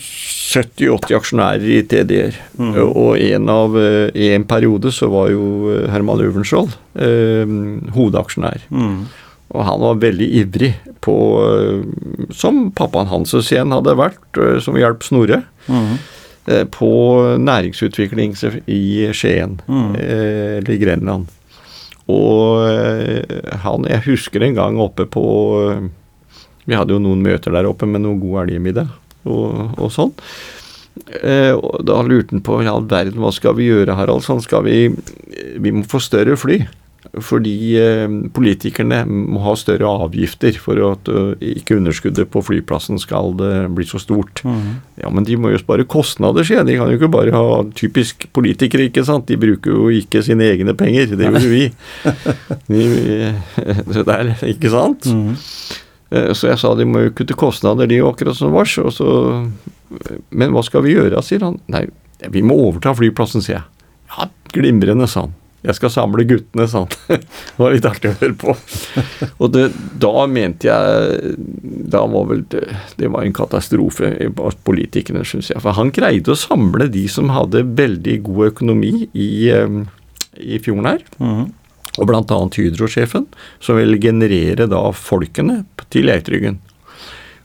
[0.53, 2.39] 70-80 aksjonærer i TDR.
[2.59, 2.73] Mm.
[2.89, 7.53] Og en av eh, I en periode så var jo eh, Herman Øvenskjold eh,
[7.97, 8.67] hovedaksjonær.
[8.73, 9.05] Mm.
[9.53, 10.71] Og han var veldig ivrig
[11.05, 11.83] på eh,
[12.33, 15.43] Som pappaen hans igjen hadde vært, eh, som hjalp Snorre.
[15.69, 15.99] Mm.
[16.75, 16.89] På
[17.39, 18.33] næringsutvikling
[18.67, 19.93] i Skien, Mm.
[19.95, 21.29] eller i Grenland.
[22.11, 22.67] Og
[23.63, 25.23] han Jeg husker en gang oppe på
[26.67, 28.91] Vi hadde jo noen møter der oppe med noe god elgmiddag
[29.25, 30.11] og, og sånn.
[31.23, 34.25] Eh, og da lurte han på i all verden, hva skal vi gjøre, Harald?
[34.27, 34.89] Sånn skal vi
[35.63, 36.59] Vi må få større fly.
[37.03, 43.35] Fordi eh, politikerne må ha større avgifter for at eh, ikke underskuddet på flyplassen skal
[43.43, 44.45] eh, bli så stort.
[44.47, 44.79] Mm.
[45.03, 46.69] Ja, men de må jo spare kostnader, sier jeg.
[46.71, 49.27] De kan jo ikke bare ha typisk politikere, ikke sant.
[49.27, 51.17] De bruker jo ikke sine egne penger.
[51.19, 51.65] Det gjorde vi.
[52.71, 52.87] vi
[53.91, 55.11] så det er, ikke sant?
[55.11, 55.35] Mm.
[56.39, 58.79] Så jeg sa de må jo kutte kostnader, de akkurat som vars.
[58.79, 59.11] Og så,
[60.31, 61.59] men hva skal vi gjøre, sier han.
[61.73, 61.89] Nei,
[62.31, 63.71] vi må overta flyplassen, sier jeg.
[64.13, 65.39] Ja, glimrende, sa han.
[65.63, 66.91] Jeg skal samle guttene, sa han.
[67.23, 68.55] Det var litt artig å høre på.
[69.43, 69.69] Og det,
[70.03, 71.37] da mente jeg
[71.93, 72.65] Da var vel det,
[72.99, 75.63] det var en katastrofe blant politikerne, syns jeg.
[75.63, 79.79] For han greide å samle de som hadde veldig god økonomi i, eh,
[80.43, 81.53] i fjorden her Mm.
[82.01, 82.23] og bl.a.
[82.57, 83.27] Hydro-sjefen,
[83.61, 85.61] som ville generere da folkene
[85.93, 86.59] til Eitryggen.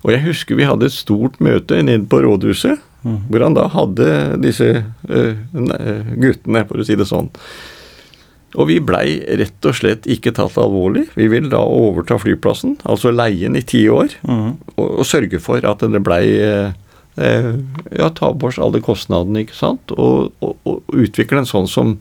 [0.06, 3.18] Og jeg husker vi hadde et stort møte nede på rådhuset, Mhm.
[3.30, 4.08] hvor han da hadde
[4.42, 5.36] disse eh,
[6.18, 7.30] guttene, for å si det sånn.
[8.58, 11.04] Og vi blei rett og slett ikke tatt alvorlig.
[11.16, 14.56] Vi ville da overta flyplassen, altså leie den i ti år, Mm.
[14.78, 16.72] og, og sørge for at det blei eh,
[17.22, 17.52] eh,
[17.94, 22.00] Ja, ta på oss alle kostnadene, ikke sant, og, og, og utvikle den sånn som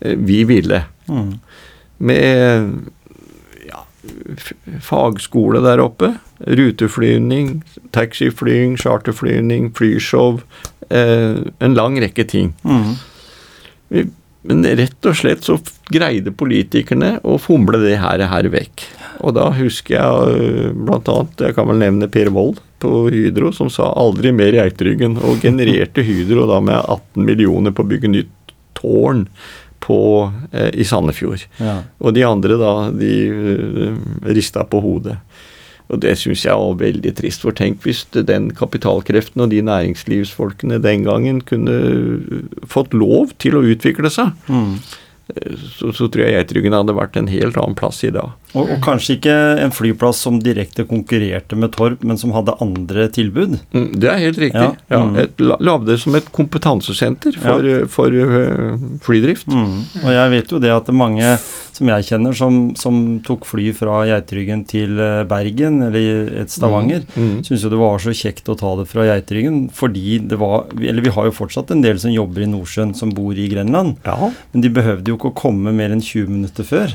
[0.00, 1.38] eh, vi ville Mm.
[1.98, 2.80] med
[3.66, 3.82] ja,
[4.82, 6.12] fagskole der oppe.
[6.46, 7.62] Ruteflyvning,
[7.94, 10.40] taxiflyvning, charterflyvning, flyshow.
[10.90, 12.54] Eh, en lang rekke ting.
[12.64, 12.96] Mm.
[13.90, 14.10] Vi-
[14.46, 15.58] Men rett og slett så
[15.92, 18.86] greide politikerne å fomle det her, her vekk.
[19.26, 20.86] Og da husker jeg bl.a.
[20.86, 24.60] blant annet, jeg kan vel nevne Per Wold på Hydro, som sa 'aldri mer i
[24.60, 29.26] Eitryggen', og genererte Hydro da med 18 millioner på å bygge nytt tårn
[29.86, 31.46] på, eh, i Sandefjord.
[31.60, 31.78] Ja.
[32.00, 33.96] Og de andre da, de uh,
[34.34, 35.18] rista på hodet.
[35.88, 37.44] Og det syns jeg var veldig trist.
[37.46, 41.76] For tenk hvis den kapitalkreften og de næringslivsfolkene den gangen kunne
[42.66, 44.78] fått lov til å utvikle seg, Mm.
[45.78, 48.30] så, så tror jeg Geitryggen hadde vært en helt annen plass i dag.
[48.56, 53.06] Og, og kanskje ikke en flyplass som direkte konkurrerte med Torp, men som hadde andre
[53.12, 53.58] tilbud.
[53.76, 54.62] Mm, Det er helt riktig.
[54.64, 55.16] Ja, Ja, mm.
[55.20, 59.46] et, la- Lage det som et kompetansesenter for, for uh, flydrift.
[59.52, 59.76] Mm.
[60.04, 61.34] Og jeg vet jo det at det er mange
[61.76, 67.02] som jeg kjenner som, som tok fly fra Geitryggen til eh, Bergen eller et Stavanger,
[67.16, 67.42] Mm.
[67.44, 71.04] syntes jo det var så kjekt å ta det fra Geitryggen fordi det var Eller
[71.04, 73.96] vi har jo fortsatt en del som jobber i Nordsjøen, som bor i Grenland.
[74.06, 74.30] Ja.
[74.54, 76.94] Men de behøvde jo ikke å komme mer enn 20 minutter før.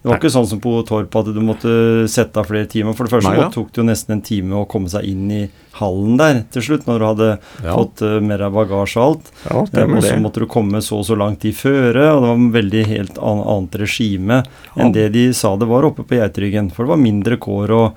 [0.00, 0.20] Det var Nei.
[0.22, 1.72] ikke sånn som på Torp at du måtte
[2.08, 2.94] sette av flere timer.
[2.96, 3.48] For det første Nei, ja.
[3.52, 5.40] tok det jo nesten en time å komme seg inn i
[5.76, 7.28] hallen der til slutt, når du hadde
[7.62, 7.74] Ja.
[7.76, 9.28] fått uh, mer av bagasje og alt.
[9.44, 12.28] ja, Eh, Og så måtte du komme så og så langt i føre, og det
[12.30, 14.42] var en veldig helt an annet regime
[14.76, 16.72] enn det de sa det var oppe på Geitryggen.
[16.72, 17.94] For det var mindre kår og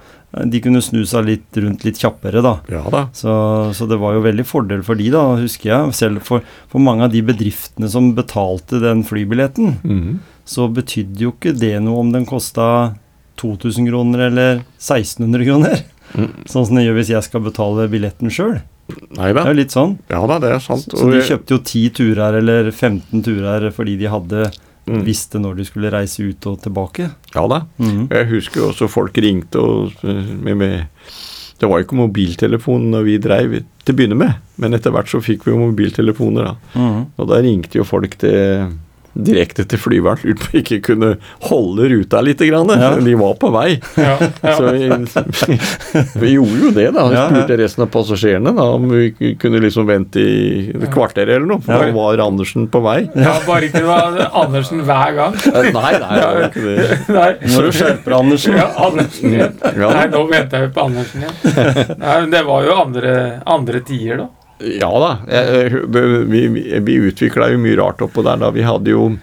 [0.49, 2.55] De kunne snu seg litt rundt litt kjappere, da.
[2.67, 3.03] Ja da.
[3.13, 5.93] Så, så det var jo veldig fordel for de, da, husker jeg.
[5.93, 10.19] Selv for, for mange av de bedriftene som betalte den flybilletten, Mhm.
[10.45, 12.65] Så betydde jo ikke det noe om den kosta
[13.41, 15.83] 2000 kroner eller 1600 kroner.
[16.13, 16.29] Mm.
[16.45, 18.59] Sånn som det gjør hvis jeg skal betale billetten sjøl.
[18.91, 19.95] Det er jo litt sånn.
[20.11, 20.91] Ja da, det er sant.
[20.91, 24.51] Så de kjøpte jo 10 turer eller 15 turer fordi de hadde
[24.83, 25.05] Mm.
[25.07, 27.05] visste når de skulle reise ut og tilbake.
[27.33, 27.61] Ja da.
[27.79, 28.09] Mm.
[28.11, 30.87] Jeg husker jo også folk ringte og med, med
[31.57, 33.53] Det var jo ikke mobiltelefon når vi dreiv
[33.85, 36.55] til å begynne med, men etter hvert så fikk vi jo mobiltelefoner, da.
[36.75, 37.05] Mm.
[37.15, 38.73] Og da ringte jo folk til
[39.13, 41.13] direkte til flyveren, lurt på ikke kunne
[41.49, 42.41] holde ruta litt.
[42.43, 42.67] Grann.
[42.75, 42.89] Ja.
[42.99, 43.79] De var på vei.
[43.95, 44.53] Ja, ja.
[44.57, 45.57] Så vi,
[46.23, 47.05] vi gjorde jo det, da.
[47.11, 51.45] Vi spurte resten av passasjerene da, om vi kunne liksom vente i et kvarter eller
[51.53, 51.85] noe, for Ja.
[51.87, 52.97] da var Andersen på vei.
[53.15, 55.37] ja, bare ikke det var Andersen hver gang.
[55.53, 56.19] Nei, nei.
[57.19, 57.31] Nei.
[57.43, 58.57] Nå må du skjerpe deg, Andersen.
[58.59, 59.57] Ja, Andersen igjen.
[59.77, 59.89] Ja.
[59.93, 61.97] Nei, nå venter vi på Andersen igjen.
[62.01, 63.13] Nei, men det var jo andre,
[63.57, 64.29] andre tider, da.
[64.61, 65.11] Ja da.
[65.27, 68.51] Jeg, jeg- vi vi, vi utvikla jo mye rart oppå der da.
[68.51, 69.17] Vi hadde jo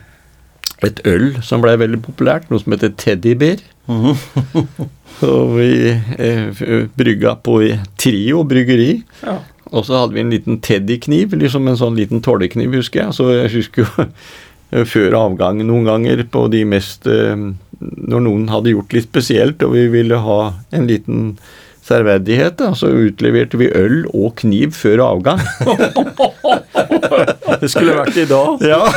[0.82, 3.60] et øl som blei veldig populært, noe som heter Teddybeer.
[3.90, 4.14] Mhm.
[5.26, 6.60] Og vi eh,
[6.96, 7.56] brygga på
[7.98, 9.02] Trio bryggeri.
[9.24, 9.34] Ja.
[9.72, 13.16] Og så hadde vi en liten teddykniv, liksom en sånn liten tålekniv, husker jeg.
[13.18, 17.34] Så jeg husker jo eh, før avgang noen ganger på de mest eh,
[17.80, 20.38] Når noen hadde gjort litt spesielt, og vi ville ha
[20.76, 21.34] en liten
[21.90, 25.42] serverdighet, da, så utleverte vi øl og kniv før avgang.
[27.60, 28.58] det skulle vært i dag.
[28.64, 28.88] Ja,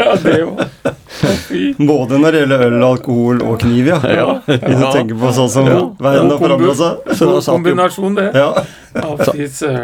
[0.00, 0.66] Ja, det var
[1.78, 3.98] både når det gjelder øl, alkohol og kniv, ja.
[4.08, 4.26] Ja.
[4.46, 4.92] Hvis du Ja.
[4.94, 5.80] tenker på sånn som Ja.
[6.00, 6.92] verden har forandra seg.
[7.18, 8.30] Så God kombinasjon, det.
[8.34, 8.54] Ja.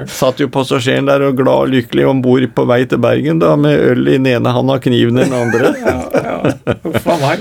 [0.06, 3.52] Satt jo passasjeren der og glad og lykkelig om bord på vei til Bergen, da,
[3.56, 5.74] med øl i den ene hånda og kniven i den andre.
[5.84, 6.52] Ja, ja.
[6.84, 7.38] Uff a meg.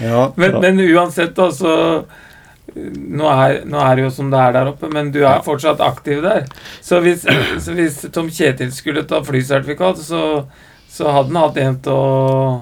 [0.00, 0.28] ja.
[0.36, 2.04] Men, men uansett, da, så
[2.74, 5.82] nå er, nå er det jo som det er der oppe, men du er fortsatt
[5.84, 6.46] aktiv der.
[6.84, 7.26] Så hvis,
[7.64, 10.44] så hvis Tom Kjetil skulle ta flysertifikat, så,
[10.92, 12.52] så hadde han hatt en til å,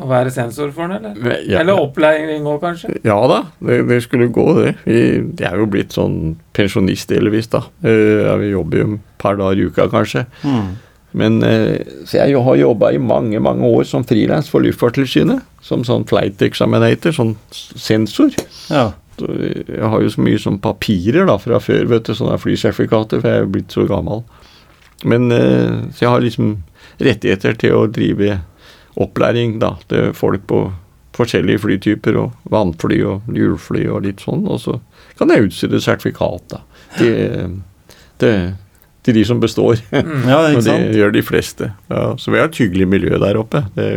[0.00, 1.44] å være sensor for han, eller?
[1.46, 1.60] Ja.
[1.62, 2.96] Eller opplæring òg, kanskje?
[3.06, 4.74] Ja da, det, det skulle gå, det.
[4.88, 4.98] Vi,
[5.38, 7.62] jeg er jo blitt sånn pensjonist delvis, da.
[7.86, 10.26] Eh, ja, vi jobber jo et par dager i uka, kanskje.
[10.42, 10.74] Mm.
[11.16, 15.44] Men eh, Så jeg har jobba i mange, mange år som frilans for Luftfartstilsynet.
[15.64, 18.34] Som sånn flight examinator, sånn sensor.
[18.68, 18.90] ja.
[19.16, 23.22] Så Jeg har jo så mye sånn papirer da fra før, vet du, sånne flysertifikater,
[23.22, 24.24] for jeg er jo blitt så gammel.
[25.04, 26.56] Men eh, Så jeg har liksom
[27.02, 28.40] rettigheter til å drive
[28.96, 30.60] opplæring da, til folk på
[31.16, 34.46] forskjellige flytyper, og vannfly og hjulfly og litt sånn.
[34.48, 34.78] Og så
[35.18, 36.62] kan jeg utstede sertifikat da,
[36.98, 37.58] til,
[38.20, 38.50] til,
[39.04, 39.80] til de som består.
[39.92, 40.28] Mm.
[40.28, 41.70] ja, Og det gjør de fleste.
[41.92, 43.64] Ja, så vi har et hyggelig miljø der oppe.
[43.76, 43.90] Det,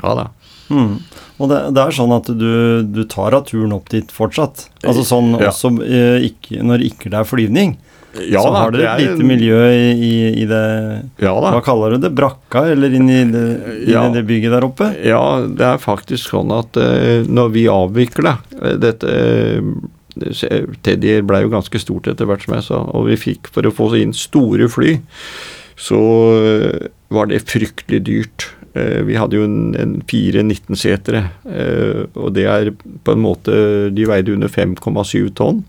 [0.00, 0.28] ja da.
[0.70, 0.96] Mm.
[1.40, 2.50] Og det, det er sånn at du,
[2.86, 4.68] du tar av turen opp dit fortsatt.
[4.84, 5.48] Altså sånn Ja.
[5.50, 7.76] også eh, ikke, når ikke det er flyvning.
[8.26, 10.62] Ja, så da, har dere et lite miljø i, i, i det
[11.22, 11.30] Ja.
[11.30, 12.10] Hva kaller du det?
[12.18, 13.44] Brakka, eller inni det,
[13.84, 14.02] inn Ja.
[14.10, 14.88] det bygget der oppe?
[15.06, 19.70] Ja, det er faktisk sånn at eh, når vi avvikla eh, dette eh,
[20.82, 23.72] Teddy ble jo ganske stort etter hvert, som jeg sa, og vi fikk for å
[23.72, 24.96] få inn store fly,
[25.80, 26.00] så
[26.42, 28.48] eh, var det fryktelig dyrt.
[28.72, 33.56] Eh, vi hadde jo en, en fire 19-setere, eh, og det er på en måte
[33.90, 35.64] De veide under 5,7 tonn.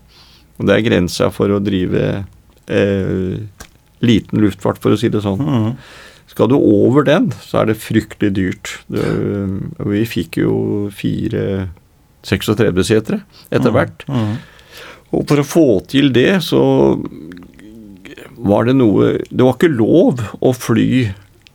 [0.60, 2.04] Og det er grensa for å drive
[2.70, 3.34] eh,
[4.02, 5.42] liten luftfart, for å si det sånn.
[5.42, 5.68] Mm.
[6.30, 8.76] Skal du over den, så er det fryktelig dyrt.
[8.92, 9.04] Det,
[9.90, 10.54] vi fikk jo
[10.94, 11.68] fire
[12.22, 14.06] 36-setere etter hvert.
[14.06, 14.36] Mm.
[15.12, 16.62] Og for å få til det, så
[18.42, 21.10] var det noe Det var ikke lov å fly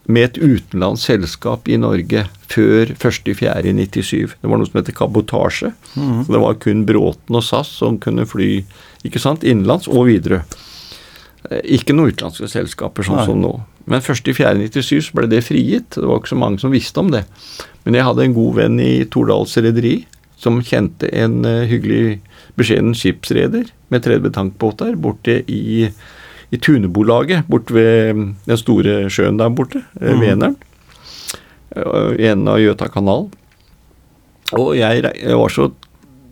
[0.07, 4.37] med et utenlandsk selskap i Norge før 1.4.97.
[4.39, 5.73] Det var noe som heter kabotasje.
[5.97, 6.21] Mm.
[6.23, 8.61] Så det var kun Bråten og SAS som kunne fly
[9.07, 10.43] ikke sant, innenlands og videre.
[11.49, 13.25] Eh, Ikke noen utenlandske selskaper sånn Nei.
[13.27, 13.53] som nå.
[13.87, 15.95] Men 1.4.97 så ble det frigitt.
[15.95, 17.25] Det var ikke så mange som visste om det.
[17.85, 20.01] Men jeg hadde en god venn i Tordals rederi
[20.37, 22.19] som kjente en eh, hyggelig,
[22.57, 25.89] beskjeden skipsreder med 30 tankbåter borte i,
[26.51, 30.21] i Tunebolaget, borte ved mm, den store sjøen der borte, mm.
[30.21, 30.55] Veneren.
[31.75, 33.27] Eh, I enden av Gjøta kanal.
[34.55, 35.71] Og jeg, jeg var så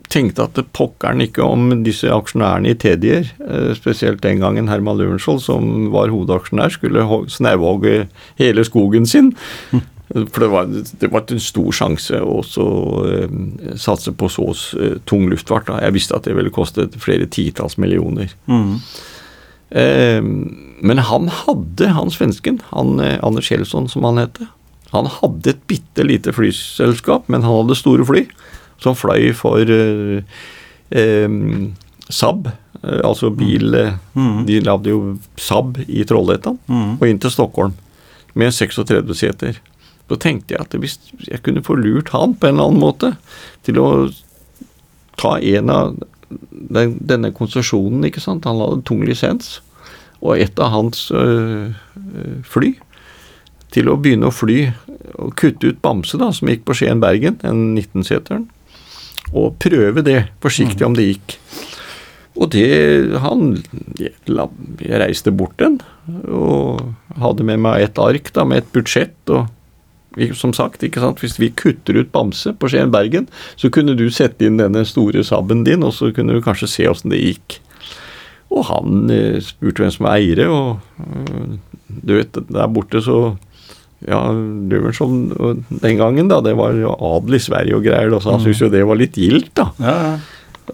[0.08, 5.42] tenkte at pokkeren ikke om disse aksjonærene i Tedier, eh, spesielt den gangen Herman Lørenskiold,
[5.44, 8.06] som var hovedaksjonær, skulle ho- snauhogge
[8.40, 9.32] hele skogen sin.
[10.06, 12.38] For det var, det var en stor sjanse å
[13.10, 13.32] eh,
[13.82, 14.46] satse på så
[14.78, 15.66] eh, tung luftfart.
[15.66, 15.80] Da.
[15.82, 18.30] Jeg visste at det ville koste flere titalls millioner.
[18.46, 18.76] Mm.
[19.70, 24.38] Eh, men han hadde, han svensken, han eh, Anders Kjelsson som han het,
[24.92, 28.26] han hadde et bitte lite flyselskap, men han hadde store fly
[28.78, 30.22] som fløy for eh,
[30.94, 31.28] eh,
[32.12, 32.52] Saab,
[32.86, 34.44] altså bil eh, Mm.
[34.46, 36.96] De lagde jo Saab i Trollhättan Mm.
[37.00, 37.74] og inn til Stockholm
[38.34, 39.58] med 36 seter.
[40.08, 43.10] Så tenkte jeg at hvis jeg kunne få lurt han på en eller annen måte
[43.66, 43.88] til å
[45.18, 45.96] ta en av
[46.28, 48.48] den, denne konsesjonen, ikke sant.
[48.48, 49.60] Han hadde tung lisens,
[50.22, 51.74] og et av hans øh,
[52.46, 52.74] fly
[53.74, 54.60] til å begynne å fly
[55.20, 58.46] og kutte ut Bamse, da, som gikk på Skien-Bergen, den 19-seteren,
[59.34, 61.36] og prøve det forsiktig om det gikk.
[62.36, 62.68] Og det
[63.22, 63.56] han
[63.96, 65.78] jeg, jeg reiste bort den,
[66.28, 66.82] og
[67.20, 69.16] hadde med meg et ark da, med et budsjett.
[69.32, 69.48] og
[70.36, 74.08] som sagt, ikke sant, Hvis vi kutter ut Bamse på Skien Bergen, så kunne du
[74.10, 77.58] sette inn denne store sabben din, og så kunne du kanskje se åssen det gikk.
[78.54, 81.58] Og han eh, spurte hvem som var eiere, og øh,
[81.88, 83.36] du vet, der borte så
[84.04, 84.20] ja,
[84.68, 86.42] det var som og den gangen, da.
[86.44, 89.16] Det var jo adel i Sverige og greier, så han syntes jo det var litt
[89.16, 89.70] gildt, da.
[89.80, 90.16] Ja, ja.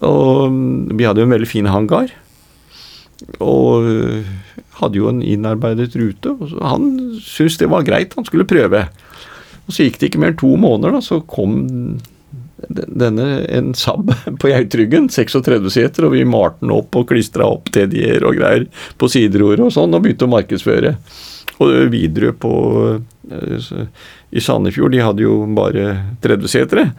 [0.01, 2.11] Og mm, vi hadde jo en veldig fin hangar.
[3.39, 4.25] Og øh,
[4.79, 6.33] hadde jo en innarbeidet rute.
[6.33, 6.87] Og så han
[7.21, 8.87] syntes det var greit, han skulle prøve.
[9.67, 11.61] Og så gikk det ikke mer enn to måneder, da, så kom
[12.67, 14.11] denne en Saab
[14.41, 18.67] på Jautryggen, 36 seter, og vi malte den opp og klistra opp teddier og greier
[18.99, 20.97] på sideror og sånn, og begynte å markedsføre.
[21.61, 22.53] Og Widerøe på
[22.97, 23.69] øh,
[24.33, 25.93] i Sandefjord, de hadde jo bare
[26.23, 26.89] 30 setere.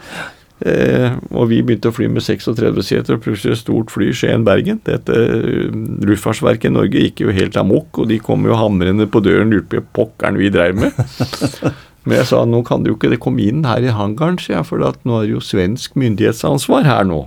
[0.65, 4.79] Eh, og vi begynte å fly med 36 seter, og plutselig et stort fly Skien-Bergen.
[4.87, 5.75] Dette eh,
[6.07, 9.83] Luftfartsverket i Norge gikk jo helt amok, og de kom jo hamrende på døren lurte
[9.83, 10.95] på pokkeren vi dreiv med.
[12.05, 14.59] Men jeg sa nå kan det jo ikke det komme inn her i hangaren, sier
[14.59, 17.23] jeg, for at nå er det jo svensk myndighetsansvar her nå.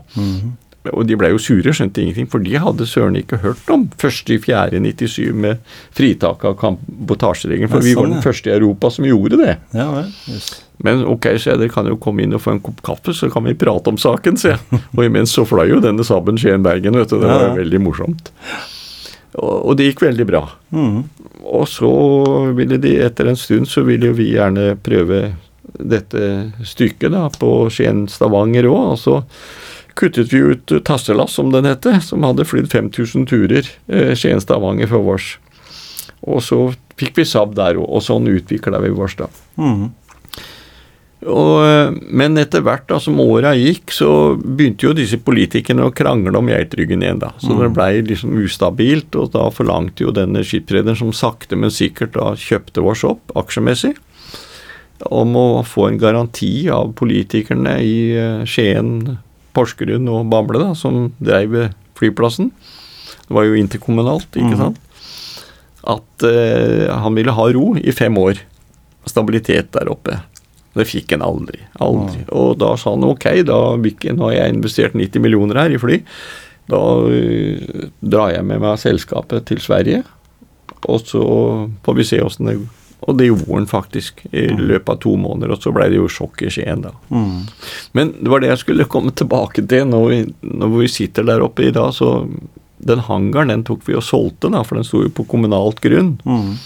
[0.93, 5.33] Og de ble jo sure, skjønte ingenting, for de hadde søren ikke hørt om 1.4.97
[5.35, 5.59] med
[5.97, 9.57] fritak av kabotasjeregelen, for Ja, vi var sånn, den første i Europa som gjorde det.
[9.75, 10.13] ja vel.
[10.31, 10.47] yes.
[10.85, 13.31] Men ok, så jeg, dere kan jo komme inn og få en kopp kaffe, så
[13.33, 14.81] kan vi prate om saken, sier jeg.
[14.93, 17.17] Og imens så fløy jo denne Saben Skien-Bergen, vet du.
[17.19, 18.29] Det var jo veldig morsomt.
[19.35, 20.43] Og, det gikk veldig bra.
[20.71, 21.03] Mm.
[21.43, 21.91] Og så
[22.57, 25.21] ville de, etter en stund, så ville jo vi gjerne prøve
[25.77, 26.21] dette
[26.65, 28.93] stykket da, på Skien-Stavanger òg.
[28.95, 29.17] Og så
[29.97, 35.05] kuttet vi ut Tasselass, som den heter, som hadde flydd 5000 turer eh, Skien-Stavanger for
[35.05, 35.35] vårs.
[36.25, 36.61] Og så
[36.97, 39.29] fikk vi Saab der òg, og sånn utvikla vi vårs da.
[39.59, 39.89] Mm.
[41.27, 45.93] Og, eh, men etter hvert da, som åra gikk, så begynte jo disse politikerne å
[45.95, 47.19] krangle om Geitryggen igjen.
[47.19, 47.33] da.
[47.41, 52.15] Så det blei liksom ustabilt, og da forlangte jo denne skipsrederen, som sakte, men sikkert
[52.15, 53.95] da kjøpte oss opp aksjemessig,
[55.13, 59.17] om å få en garanti av politikerne i eh, Skien,
[59.57, 61.57] Porsgrunn og Bamble, da, som dreiv
[61.97, 62.51] flyplassen.
[63.27, 64.61] Det var jo interkommunalt, ikke mm.
[64.61, 64.79] sant.
[65.87, 68.39] At eh, han ville ha ro i fem år.
[69.07, 70.21] Stabilitet der oppe.
[70.77, 71.61] Det fikk en aldri.
[71.83, 72.23] aldri.
[72.35, 76.01] Og da sa han ok, da nå har jeg investert 90 millioner her i fly.
[76.67, 80.03] Da øh, drar jeg med meg selskapet til Sverige,
[80.87, 81.23] og så
[81.85, 82.73] får vi se åssen det går.
[83.05, 86.07] Og det gjorde han faktisk i løpet av to måneder, og så ble det jo
[86.09, 86.95] sjokk i Skien, da.
[87.13, 87.43] Mm.
[87.93, 91.45] Men det var det jeg skulle komme tilbake til når vi, når vi sitter der
[91.45, 91.93] oppe i dag.
[91.93, 92.25] Så
[92.89, 96.15] den hangaren den tok vi og solgte, da, for den sto jo på kommunalt grunn.
[96.25, 96.57] Mm.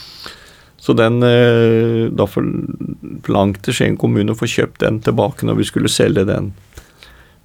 [0.82, 5.92] Så den eh, Da forlangte Skien kommune å få kjøpt den tilbake når vi skulle
[5.94, 6.52] selge den.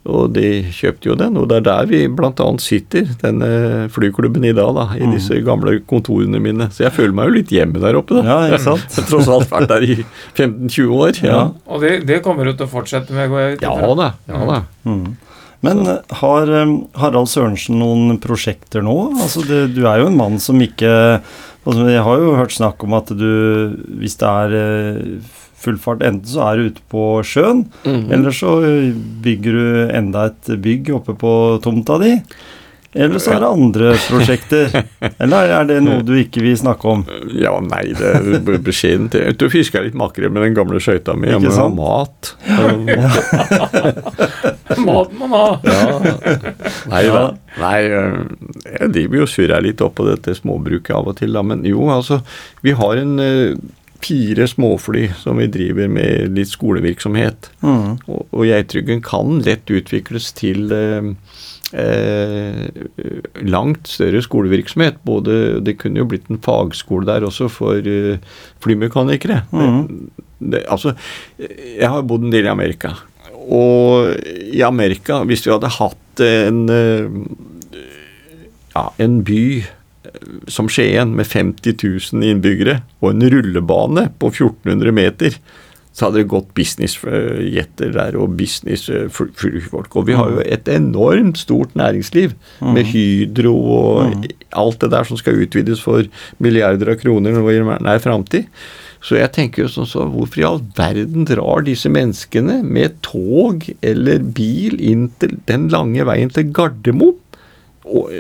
[0.07, 2.45] Og de kjøpte jo den, og det er der vi bl.a.
[2.63, 3.49] sitter, denne
[3.91, 5.17] flyklubben i dag, da, i Mm.
[5.17, 6.69] disse gamle kontorene mine.
[6.71, 8.23] Så jeg føler meg jo litt hjemme der oppe, da.
[8.23, 8.87] Ja, ikke sant?
[8.95, 9.97] Jeg har tross alt vært der i
[10.39, 11.19] 15-20 år.
[11.25, 11.41] Ja, Ja.
[11.67, 14.09] Og det, det kommer du til å fortsette med, går jeg ut ja da.
[14.31, 14.61] Ja da.
[14.87, 15.17] Mm.
[15.67, 18.95] Men eh, har eh, Harald Sørensen noen prosjekter nå?
[19.19, 21.19] Altså det, du er jo en mann som ikke
[21.67, 23.27] altså Jeg har jo hørt snakk om at du,
[24.01, 25.01] hvis det er eh,
[25.57, 28.13] full fart, enten så er du ute på sjøen, Mhm.
[28.13, 28.93] eller så eh,
[29.25, 31.33] bygger du enda et bygg oppe på
[31.65, 32.13] tomta di.
[32.97, 34.73] Eller så er det andre prosjekter.
[35.21, 37.03] Eller er det noe du ikke vil snakke om?
[37.37, 39.13] Ja, nei, det er b- beskjedent.
[39.41, 41.29] Du fisker litt makrell med den gamle skøyta mi.
[41.29, 41.77] Jeg Ikke må ha sant?
[41.77, 42.37] mat.
[44.87, 45.61] Mat må man ha!
[45.65, 46.01] Ja.
[46.91, 47.23] Nei da.
[47.61, 48.19] Nei, øh,
[48.81, 51.43] jeg driver jo og surrer litt opp på dette småbruket av og til, da.
[51.47, 52.17] Men jo, altså,
[52.67, 53.57] vi har en øh,
[54.05, 57.41] fire småfly som vi driver med litt skolevirksomhet.
[57.65, 57.91] Mm.
[58.07, 61.03] Og, og Geitryggen kan lett utvikles til eh,
[61.73, 62.67] eh,
[63.43, 65.01] langt større skolevirksomhet.
[65.07, 68.23] Både, det kunne jo blitt en fagskole der også for eh,
[68.65, 69.43] flymekanikere.
[69.53, 70.11] Mhm.
[70.37, 70.93] Det, altså,
[71.41, 72.91] jeg har bodd en del i Amerika.
[73.47, 74.11] Og
[74.53, 77.07] i Amerika, hvis vi hadde hatt en eh,
[78.77, 81.79] ja, en by eh, som Skien med 50
[82.13, 85.39] 000 innbyggere og en rullebane på 1400 meter,
[85.97, 89.95] så hadde det gått businessjetter der og businessflyfolk.
[89.97, 95.17] Og vi har jo et enormt stort næringsliv med Hydro og alt det der som
[95.17, 96.05] skal utvides for
[96.43, 98.51] milliarder av kroner nå i nær framtid.
[99.07, 103.65] Så jeg tenker jo sånn så Hvorfor i all verden drar disse menneskene med tog
[103.85, 107.17] eller bil inn til den lange veien til Gardermoen?
[107.87, 108.11] Og,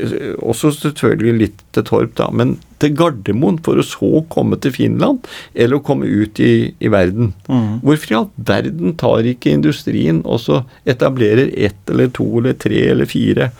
[0.46, 5.26] også selvfølgelig litt til Torp, da, men til Gardermoen for å så komme til Finland
[5.54, 7.32] eller å komme ut i, i verden.
[7.48, 7.80] Mm.
[7.82, 12.84] Hvorfor i all verden tar ikke industrien og så etablerer ett eller to eller tre
[12.92, 13.50] eller fire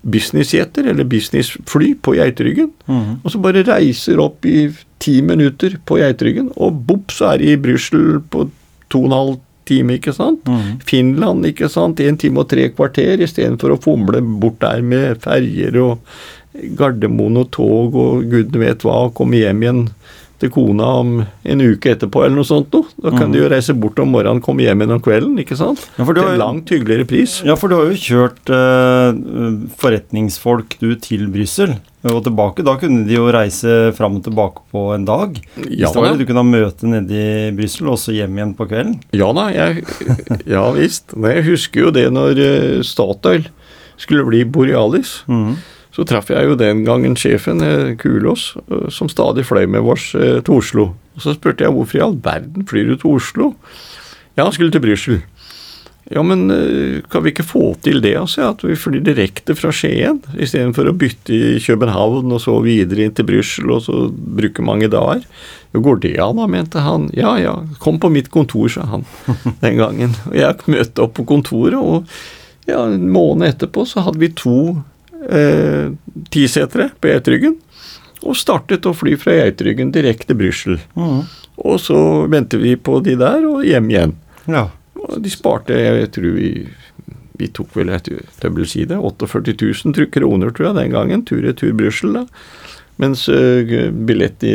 [0.00, 3.20] businessjeter eller businessfly på Geiteryggen, Mm.
[3.22, 7.52] og så bare reiser opp i ti minutter på Geiteryggen, og bopp, så er de
[7.52, 8.48] i Brussel på
[8.90, 9.36] to og en halv
[9.70, 10.42] time, ikke sant?
[10.50, 10.76] Mm.
[10.86, 15.80] Finland, ikke sant, en time og tre kvarter, istedenfor å fomle bort der med ferjer
[15.80, 16.12] og
[16.76, 19.84] Gardermoen og tog og gudene vet hva, og komme hjem igjen
[20.40, 21.10] til kona om
[21.44, 22.88] en uke etterpå eller noe sånt noe.
[23.02, 23.32] Da kan Mm.
[23.34, 25.82] de jo reise bort om morgenen, komme hjem igjen om kvelden, ikke sant?
[25.98, 27.42] Ja, for du Til har en langt hyggeligere pris.
[27.44, 31.76] Ja, for du har jo kjørt eh, forretningsfolk du til Brussel
[32.08, 32.64] og tilbake.
[32.64, 35.36] Da kunne de jo reise fram og tilbake på en dag.
[35.68, 36.14] Ja da.
[36.16, 38.98] Du kunne ha møte nede i Brussel og så hjem igjen på kvelden.
[39.12, 39.84] Ja da, jeg,
[40.54, 41.12] ja visst.
[41.16, 43.46] Men Jeg husker jo det når eh, Statoil
[44.00, 45.20] skulle bli Borealis.
[45.28, 45.58] Mhm.
[45.94, 50.12] Så traff jeg jo den gangen sjefen, eh, Kulås, eh, som stadig fløy med oss
[50.14, 50.92] eh, til Oslo.
[51.16, 53.52] Og så spurte jeg hvorfor i all verden flyr du til Oslo?
[54.36, 55.20] Ja, han skulle til Brussel.
[56.10, 56.48] Ja, men
[57.06, 58.48] kan vi ikke få til det, altså?
[58.50, 63.14] At vi flyr direkte fra Skien, istedenfor å bytte i København og så videre inn
[63.14, 65.22] til Brussel, og så bruke mange dager?
[65.70, 67.06] Jo, går det an, da, mente han.
[67.14, 69.06] Ja ja, kom på mitt kontor, sa han
[69.62, 70.16] den gangen.
[70.32, 72.08] Og jeg møtte opp på kontoret, og
[72.66, 74.80] ja, en måned etterpå så hadde vi to
[75.28, 75.90] eh,
[76.32, 77.56] tisetere på Geitryggen.
[78.20, 80.78] Og startet å fly fra Geitryggen direkte til Brussel.
[80.96, 81.22] Mm.
[81.64, 81.96] Og så
[82.32, 84.14] ventet vi på de der, og hjem igjen.
[84.48, 84.66] Ja.
[85.00, 86.52] Og de sparte, jeg tror vi
[87.40, 88.04] vi tok vel et
[88.42, 91.22] tømmelside, 48 000 tro- kroner, tror jeg, den gangen.
[91.24, 92.26] Tur-retur Brussel, da.
[93.00, 93.64] Mens uh,
[93.96, 94.52] billett i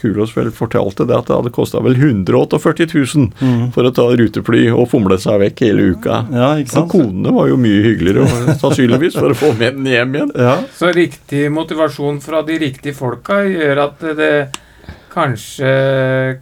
[0.00, 3.64] Kulås vel fortalte det at det hadde kosta vel 148 000 mm.
[3.74, 6.20] for å ta rutefly og fomle seg vekk hele uka.
[6.34, 6.90] ja, ikke sant?
[6.92, 10.32] konene var jo mye hyggeligere, sannsynligvis, for å få med den hjem igjen.
[10.34, 10.56] Ja.
[10.76, 14.32] Så riktig motivasjon fra de riktige folka gjør at det
[15.16, 15.70] kanskje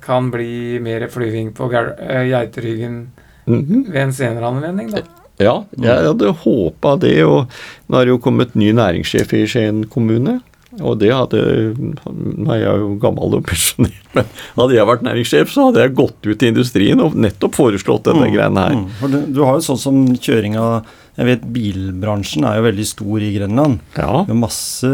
[0.03, 3.05] kan bli mer flyving på eh, Geiteryggen
[3.47, 3.85] Mhm.
[3.93, 5.03] ved en senere anledning, da.
[5.39, 7.51] Ja, jeg hadde håpa det, og
[7.91, 10.41] nå er det jo kommet ny næringssjef i Skien kommune.
[10.83, 11.41] Og det hadde
[11.77, 15.97] Nå er jeg jo gammel og pensjonert, men hadde jeg vært næringssjef, så hadde jeg
[16.01, 18.77] gått ut i industrien og nettopp foreslått dette greiene her.
[18.81, 18.87] Mm.
[19.13, 23.23] Du, du har jo sånn som kjøring av Jeg vet bilbransjen er jo veldig stor
[23.23, 23.79] i Grenland.
[23.95, 24.25] Ja.
[24.27, 24.89] Er masse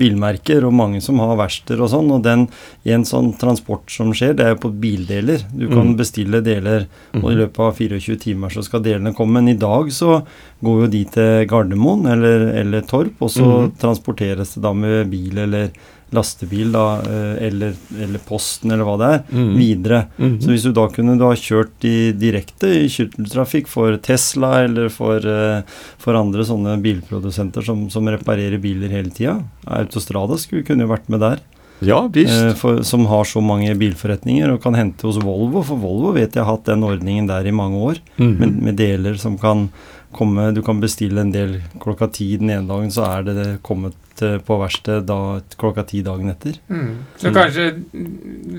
[0.00, 2.10] bilmerker og mange som har verksteder og sånn.
[2.10, 2.48] Og den,
[2.90, 5.44] en sånn transport som skjer, det er jo på bildeler.
[5.52, 5.96] Du kan Mm.
[5.96, 9.38] bestille deler, og i løpet av 24 timer så skal delene komme.
[9.40, 10.24] Men i dag så
[10.62, 13.78] går jo de til Gardermoen eller, eller Torp, og så mm.
[13.78, 15.70] transporteres det da med bil eller
[16.12, 19.52] lastebil, da, eh, eller, eller Posten eller hva det er, mm.
[19.58, 20.00] videre.
[20.16, 20.40] Mhm.
[20.42, 24.88] Så hvis du da kunne du ha kjørt i direkte i kjørteltrafikk for Tesla eller
[24.90, 25.62] for, eh,
[25.98, 31.20] for andre sånne bilprodusenter som, som reparerer biler hele tida Autostrada skulle kunne vært med
[31.22, 31.40] der.
[31.80, 32.34] Ja, visst.
[32.42, 35.62] Eh, for, som har så mange bilforretninger og kan hente hos Volvo.
[35.64, 38.34] For Volvo vet jeg har hatt den ordningen der i mange år, Mhm.
[38.38, 39.70] med, med deler som kan
[40.12, 44.22] komme Du kan bestille en del klokka ti den ene dagen, så er det kommet
[44.22, 46.58] eh, på verksted da klokka ti dagen etter.
[46.68, 46.90] Mm.
[47.16, 47.34] Så Mm.
[47.34, 47.68] kanskje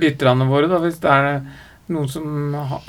[0.01, 1.41] lytterne våre, da, hvis det er
[1.91, 2.79] noen som ha,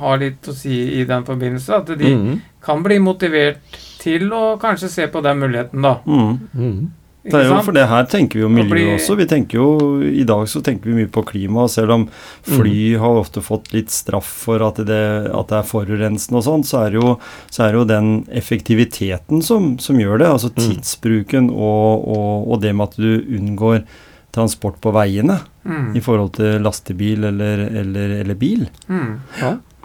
[0.00, 2.40] har litt å si i den forbindelse, at de mm.
[2.64, 5.98] kan bli motivert til å kanskje se på den muligheten, da.
[6.06, 6.90] Mm.
[7.30, 9.16] Det er jo, for det her tenker vi jo miljø også.
[9.18, 9.68] Vi tenker jo,
[10.02, 12.08] I dag så tenker vi mye på klima, selv om
[12.48, 13.00] fly Mm.
[13.00, 16.86] har ofte fått litt straff for at det, at det er forurensende og sånn, så
[16.86, 17.18] er jo,
[17.50, 20.28] så er det jo den effektiviteten som, som gjør det.
[20.28, 20.62] Altså Mm.
[20.74, 23.84] tidsbruken og, og, og det med at du unngår
[24.32, 25.94] transport på veiene Mm.
[25.96, 28.68] i forhold til lastebil eller, eller, eller bil.
[28.88, 29.20] Mm.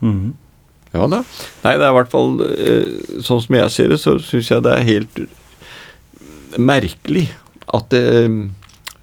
[0.02, 0.34] Mhm.
[0.94, 1.24] Ja da.
[1.64, 4.62] Nei, det er i hvert fall eh, Sånn som jeg ser det, så syns jeg
[4.64, 5.18] det er helt
[6.60, 7.28] merkelig
[7.74, 8.04] at det,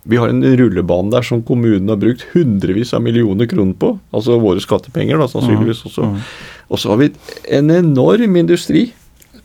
[0.03, 3.93] vi har en rullebane der som kommunen har brukt hundrevis av millioner kroner på.
[4.17, 6.09] Altså våre skattepenger, da, sannsynligvis også.
[6.09, 6.25] Mhm.
[6.71, 7.13] Og så har vi
[7.59, 8.91] en enorm industri.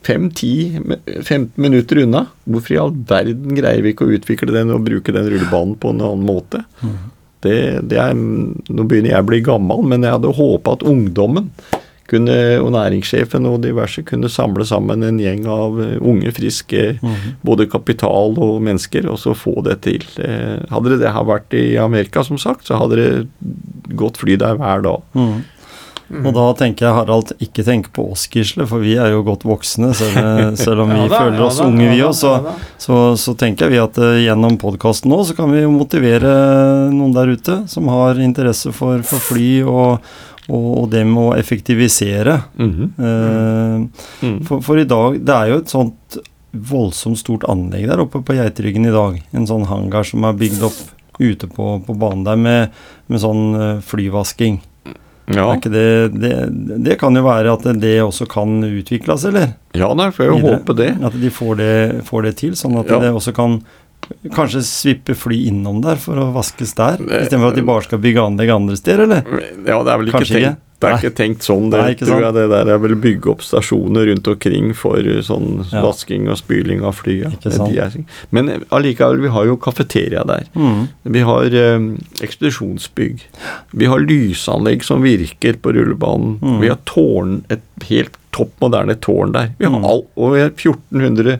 [0.05, 2.27] 5-10-15 minutter unna.
[2.45, 5.89] Hvorfor i all verden greier vi ikke å utvikle den og bruke den rullebanen på
[5.95, 6.61] en annen måte?
[6.81, 7.11] Mhm.
[7.45, 7.57] Det,
[7.89, 11.51] det er, nå begynner jeg å bli gammel, men jeg hadde håpa at ungdommen
[12.11, 17.35] kunne, og næringssjefen og diverse kunne samle sammen en gjeng av eh, unge, friske Mhm.
[17.43, 20.03] både kapital og mennesker, og så få det til.
[20.21, 23.27] Eh, Hadde det her vært i Amerika, som sagt, så hadde det
[23.95, 25.01] gått fly der hver dag.
[25.15, 25.43] Mm.
[26.05, 26.25] Mm.
[26.27, 29.41] Og da tenker jeg Harald, ikke tenk på oss, Gisle, for vi er jo godt
[29.41, 29.89] voksne.
[29.97, 32.53] Selv, selv om vi Ja da, føler ja oss da, unge, vi òg, så, ja
[32.77, 36.35] så, så tenker vi at uh, gjennom podkasten nå, så kan vi jo motivere
[36.93, 40.05] noen der ute som har interesse for, for fly og,
[40.49, 42.39] og, det med å effektivisere.
[42.57, 42.91] Mhm.
[42.99, 44.39] Eh, Mm.
[44.45, 46.17] for, for i dag, det er jo et sånt
[46.55, 49.17] voldsomt stort anlegg der oppe på Geitryggen i dag.
[49.35, 50.77] En sånn hangar som er bygd opp
[51.19, 52.71] ute på, på banen der med,
[53.07, 54.61] med sånn eh, flyvasking.
[55.25, 55.47] Ja.
[55.49, 55.85] Er ikke det,
[56.21, 56.31] det,
[56.85, 59.55] det kan jo være at det også kan utvikles, eller?
[59.73, 60.91] ja, nei, får jeg håpe det.
[61.03, 61.71] At de får det,
[62.05, 62.99] får det til, sånn at Ja.
[63.01, 63.57] det også kan
[64.35, 68.21] kanskje svippe fly innom der for å vaskes der, istedenfor at de bare skal bygge
[68.21, 69.41] anlegg andre steder, eller?
[69.65, 70.61] Ja, det er vel ikke Kanskje tenkt ikke?
[70.75, 72.33] Det er ikke tenkt sånn, det Nei, tror jeg.
[72.35, 75.81] Det der er vel bygge opp stasjoner rundt omkring for sånn Ja.
[75.81, 77.15] vasking og spyling av fly.
[77.23, 77.29] ja.
[77.31, 80.43] Er- Men eh, allikevel, vi har jo kafeteria der.
[80.53, 80.87] Mm.
[81.05, 81.79] Vi har eh,
[82.21, 83.23] ekspedisjonsbygg.
[83.71, 86.39] Vi har lysanlegg som virker på rullebanen.
[86.43, 86.59] Mm.
[86.61, 89.53] Vi har tårn, et helt topp moderne tårn der.
[89.57, 89.85] Vi har Mm.
[89.85, 91.39] all, og vi har 1400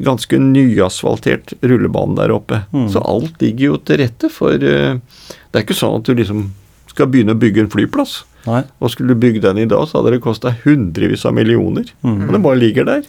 [0.00, 2.62] ganske nyasfaltert rullebane der oppe.
[2.72, 2.86] Mm.
[2.92, 6.46] Så alt ligger jo til rette for uh, Det er ikke sånn at du liksom
[6.88, 8.22] skal begynne å bygge en flyplass.
[8.46, 8.62] Nei.
[8.80, 11.90] Og skulle du bygge den i dag, så hadde det kosta hundrevis av millioner.
[12.06, 12.22] Mm.
[12.28, 13.04] Og den bare ligger der.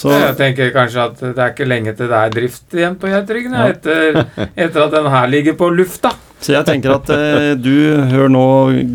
[0.00, 3.10] Så Jeg tenker kanskje at det er ikke lenge til det er drift igjen på
[3.10, 3.66] Geitryggen, Ja.
[3.74, 4.22] etter,
[4.54, 6.14] etter at den her ligger på lufta.
[6.40, 8.44] Så jeg tenker at eh, du, hør nå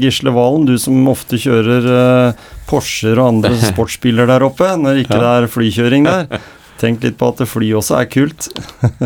[0.01, 5.19] Gisle Valen, du som ofte kjører eh, Porscher og andre sportsbiler der oppe, når ikke
[5.21, 6.39] det er flykjøring der.
[6.81, 8.49] Tenk litt på at fly også er kult.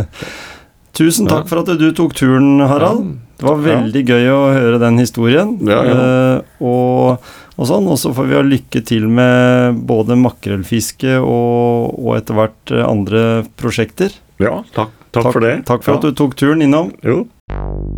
[0.99, 3.19] Tusen takk for at du tok turen, Harald.
[3.39, 5.53] Det var veldig gøy å høre den historien.
[5.67, 5.97] Ja, ja.
[5.99, 11.91] Eh, og, og sånn, og så får vi ha lykke til med både makrellfiske og,
[11.99, 13.25] og etter hvert andre
[13.59, 14.15] prosjekter.
[14.39, 15.57] Ja, takk, takk, for det.
[15.67, 16.93] Takk for at du tok turen innom.
[17.03, 17.25] Jo.
[17.51, 17.89] you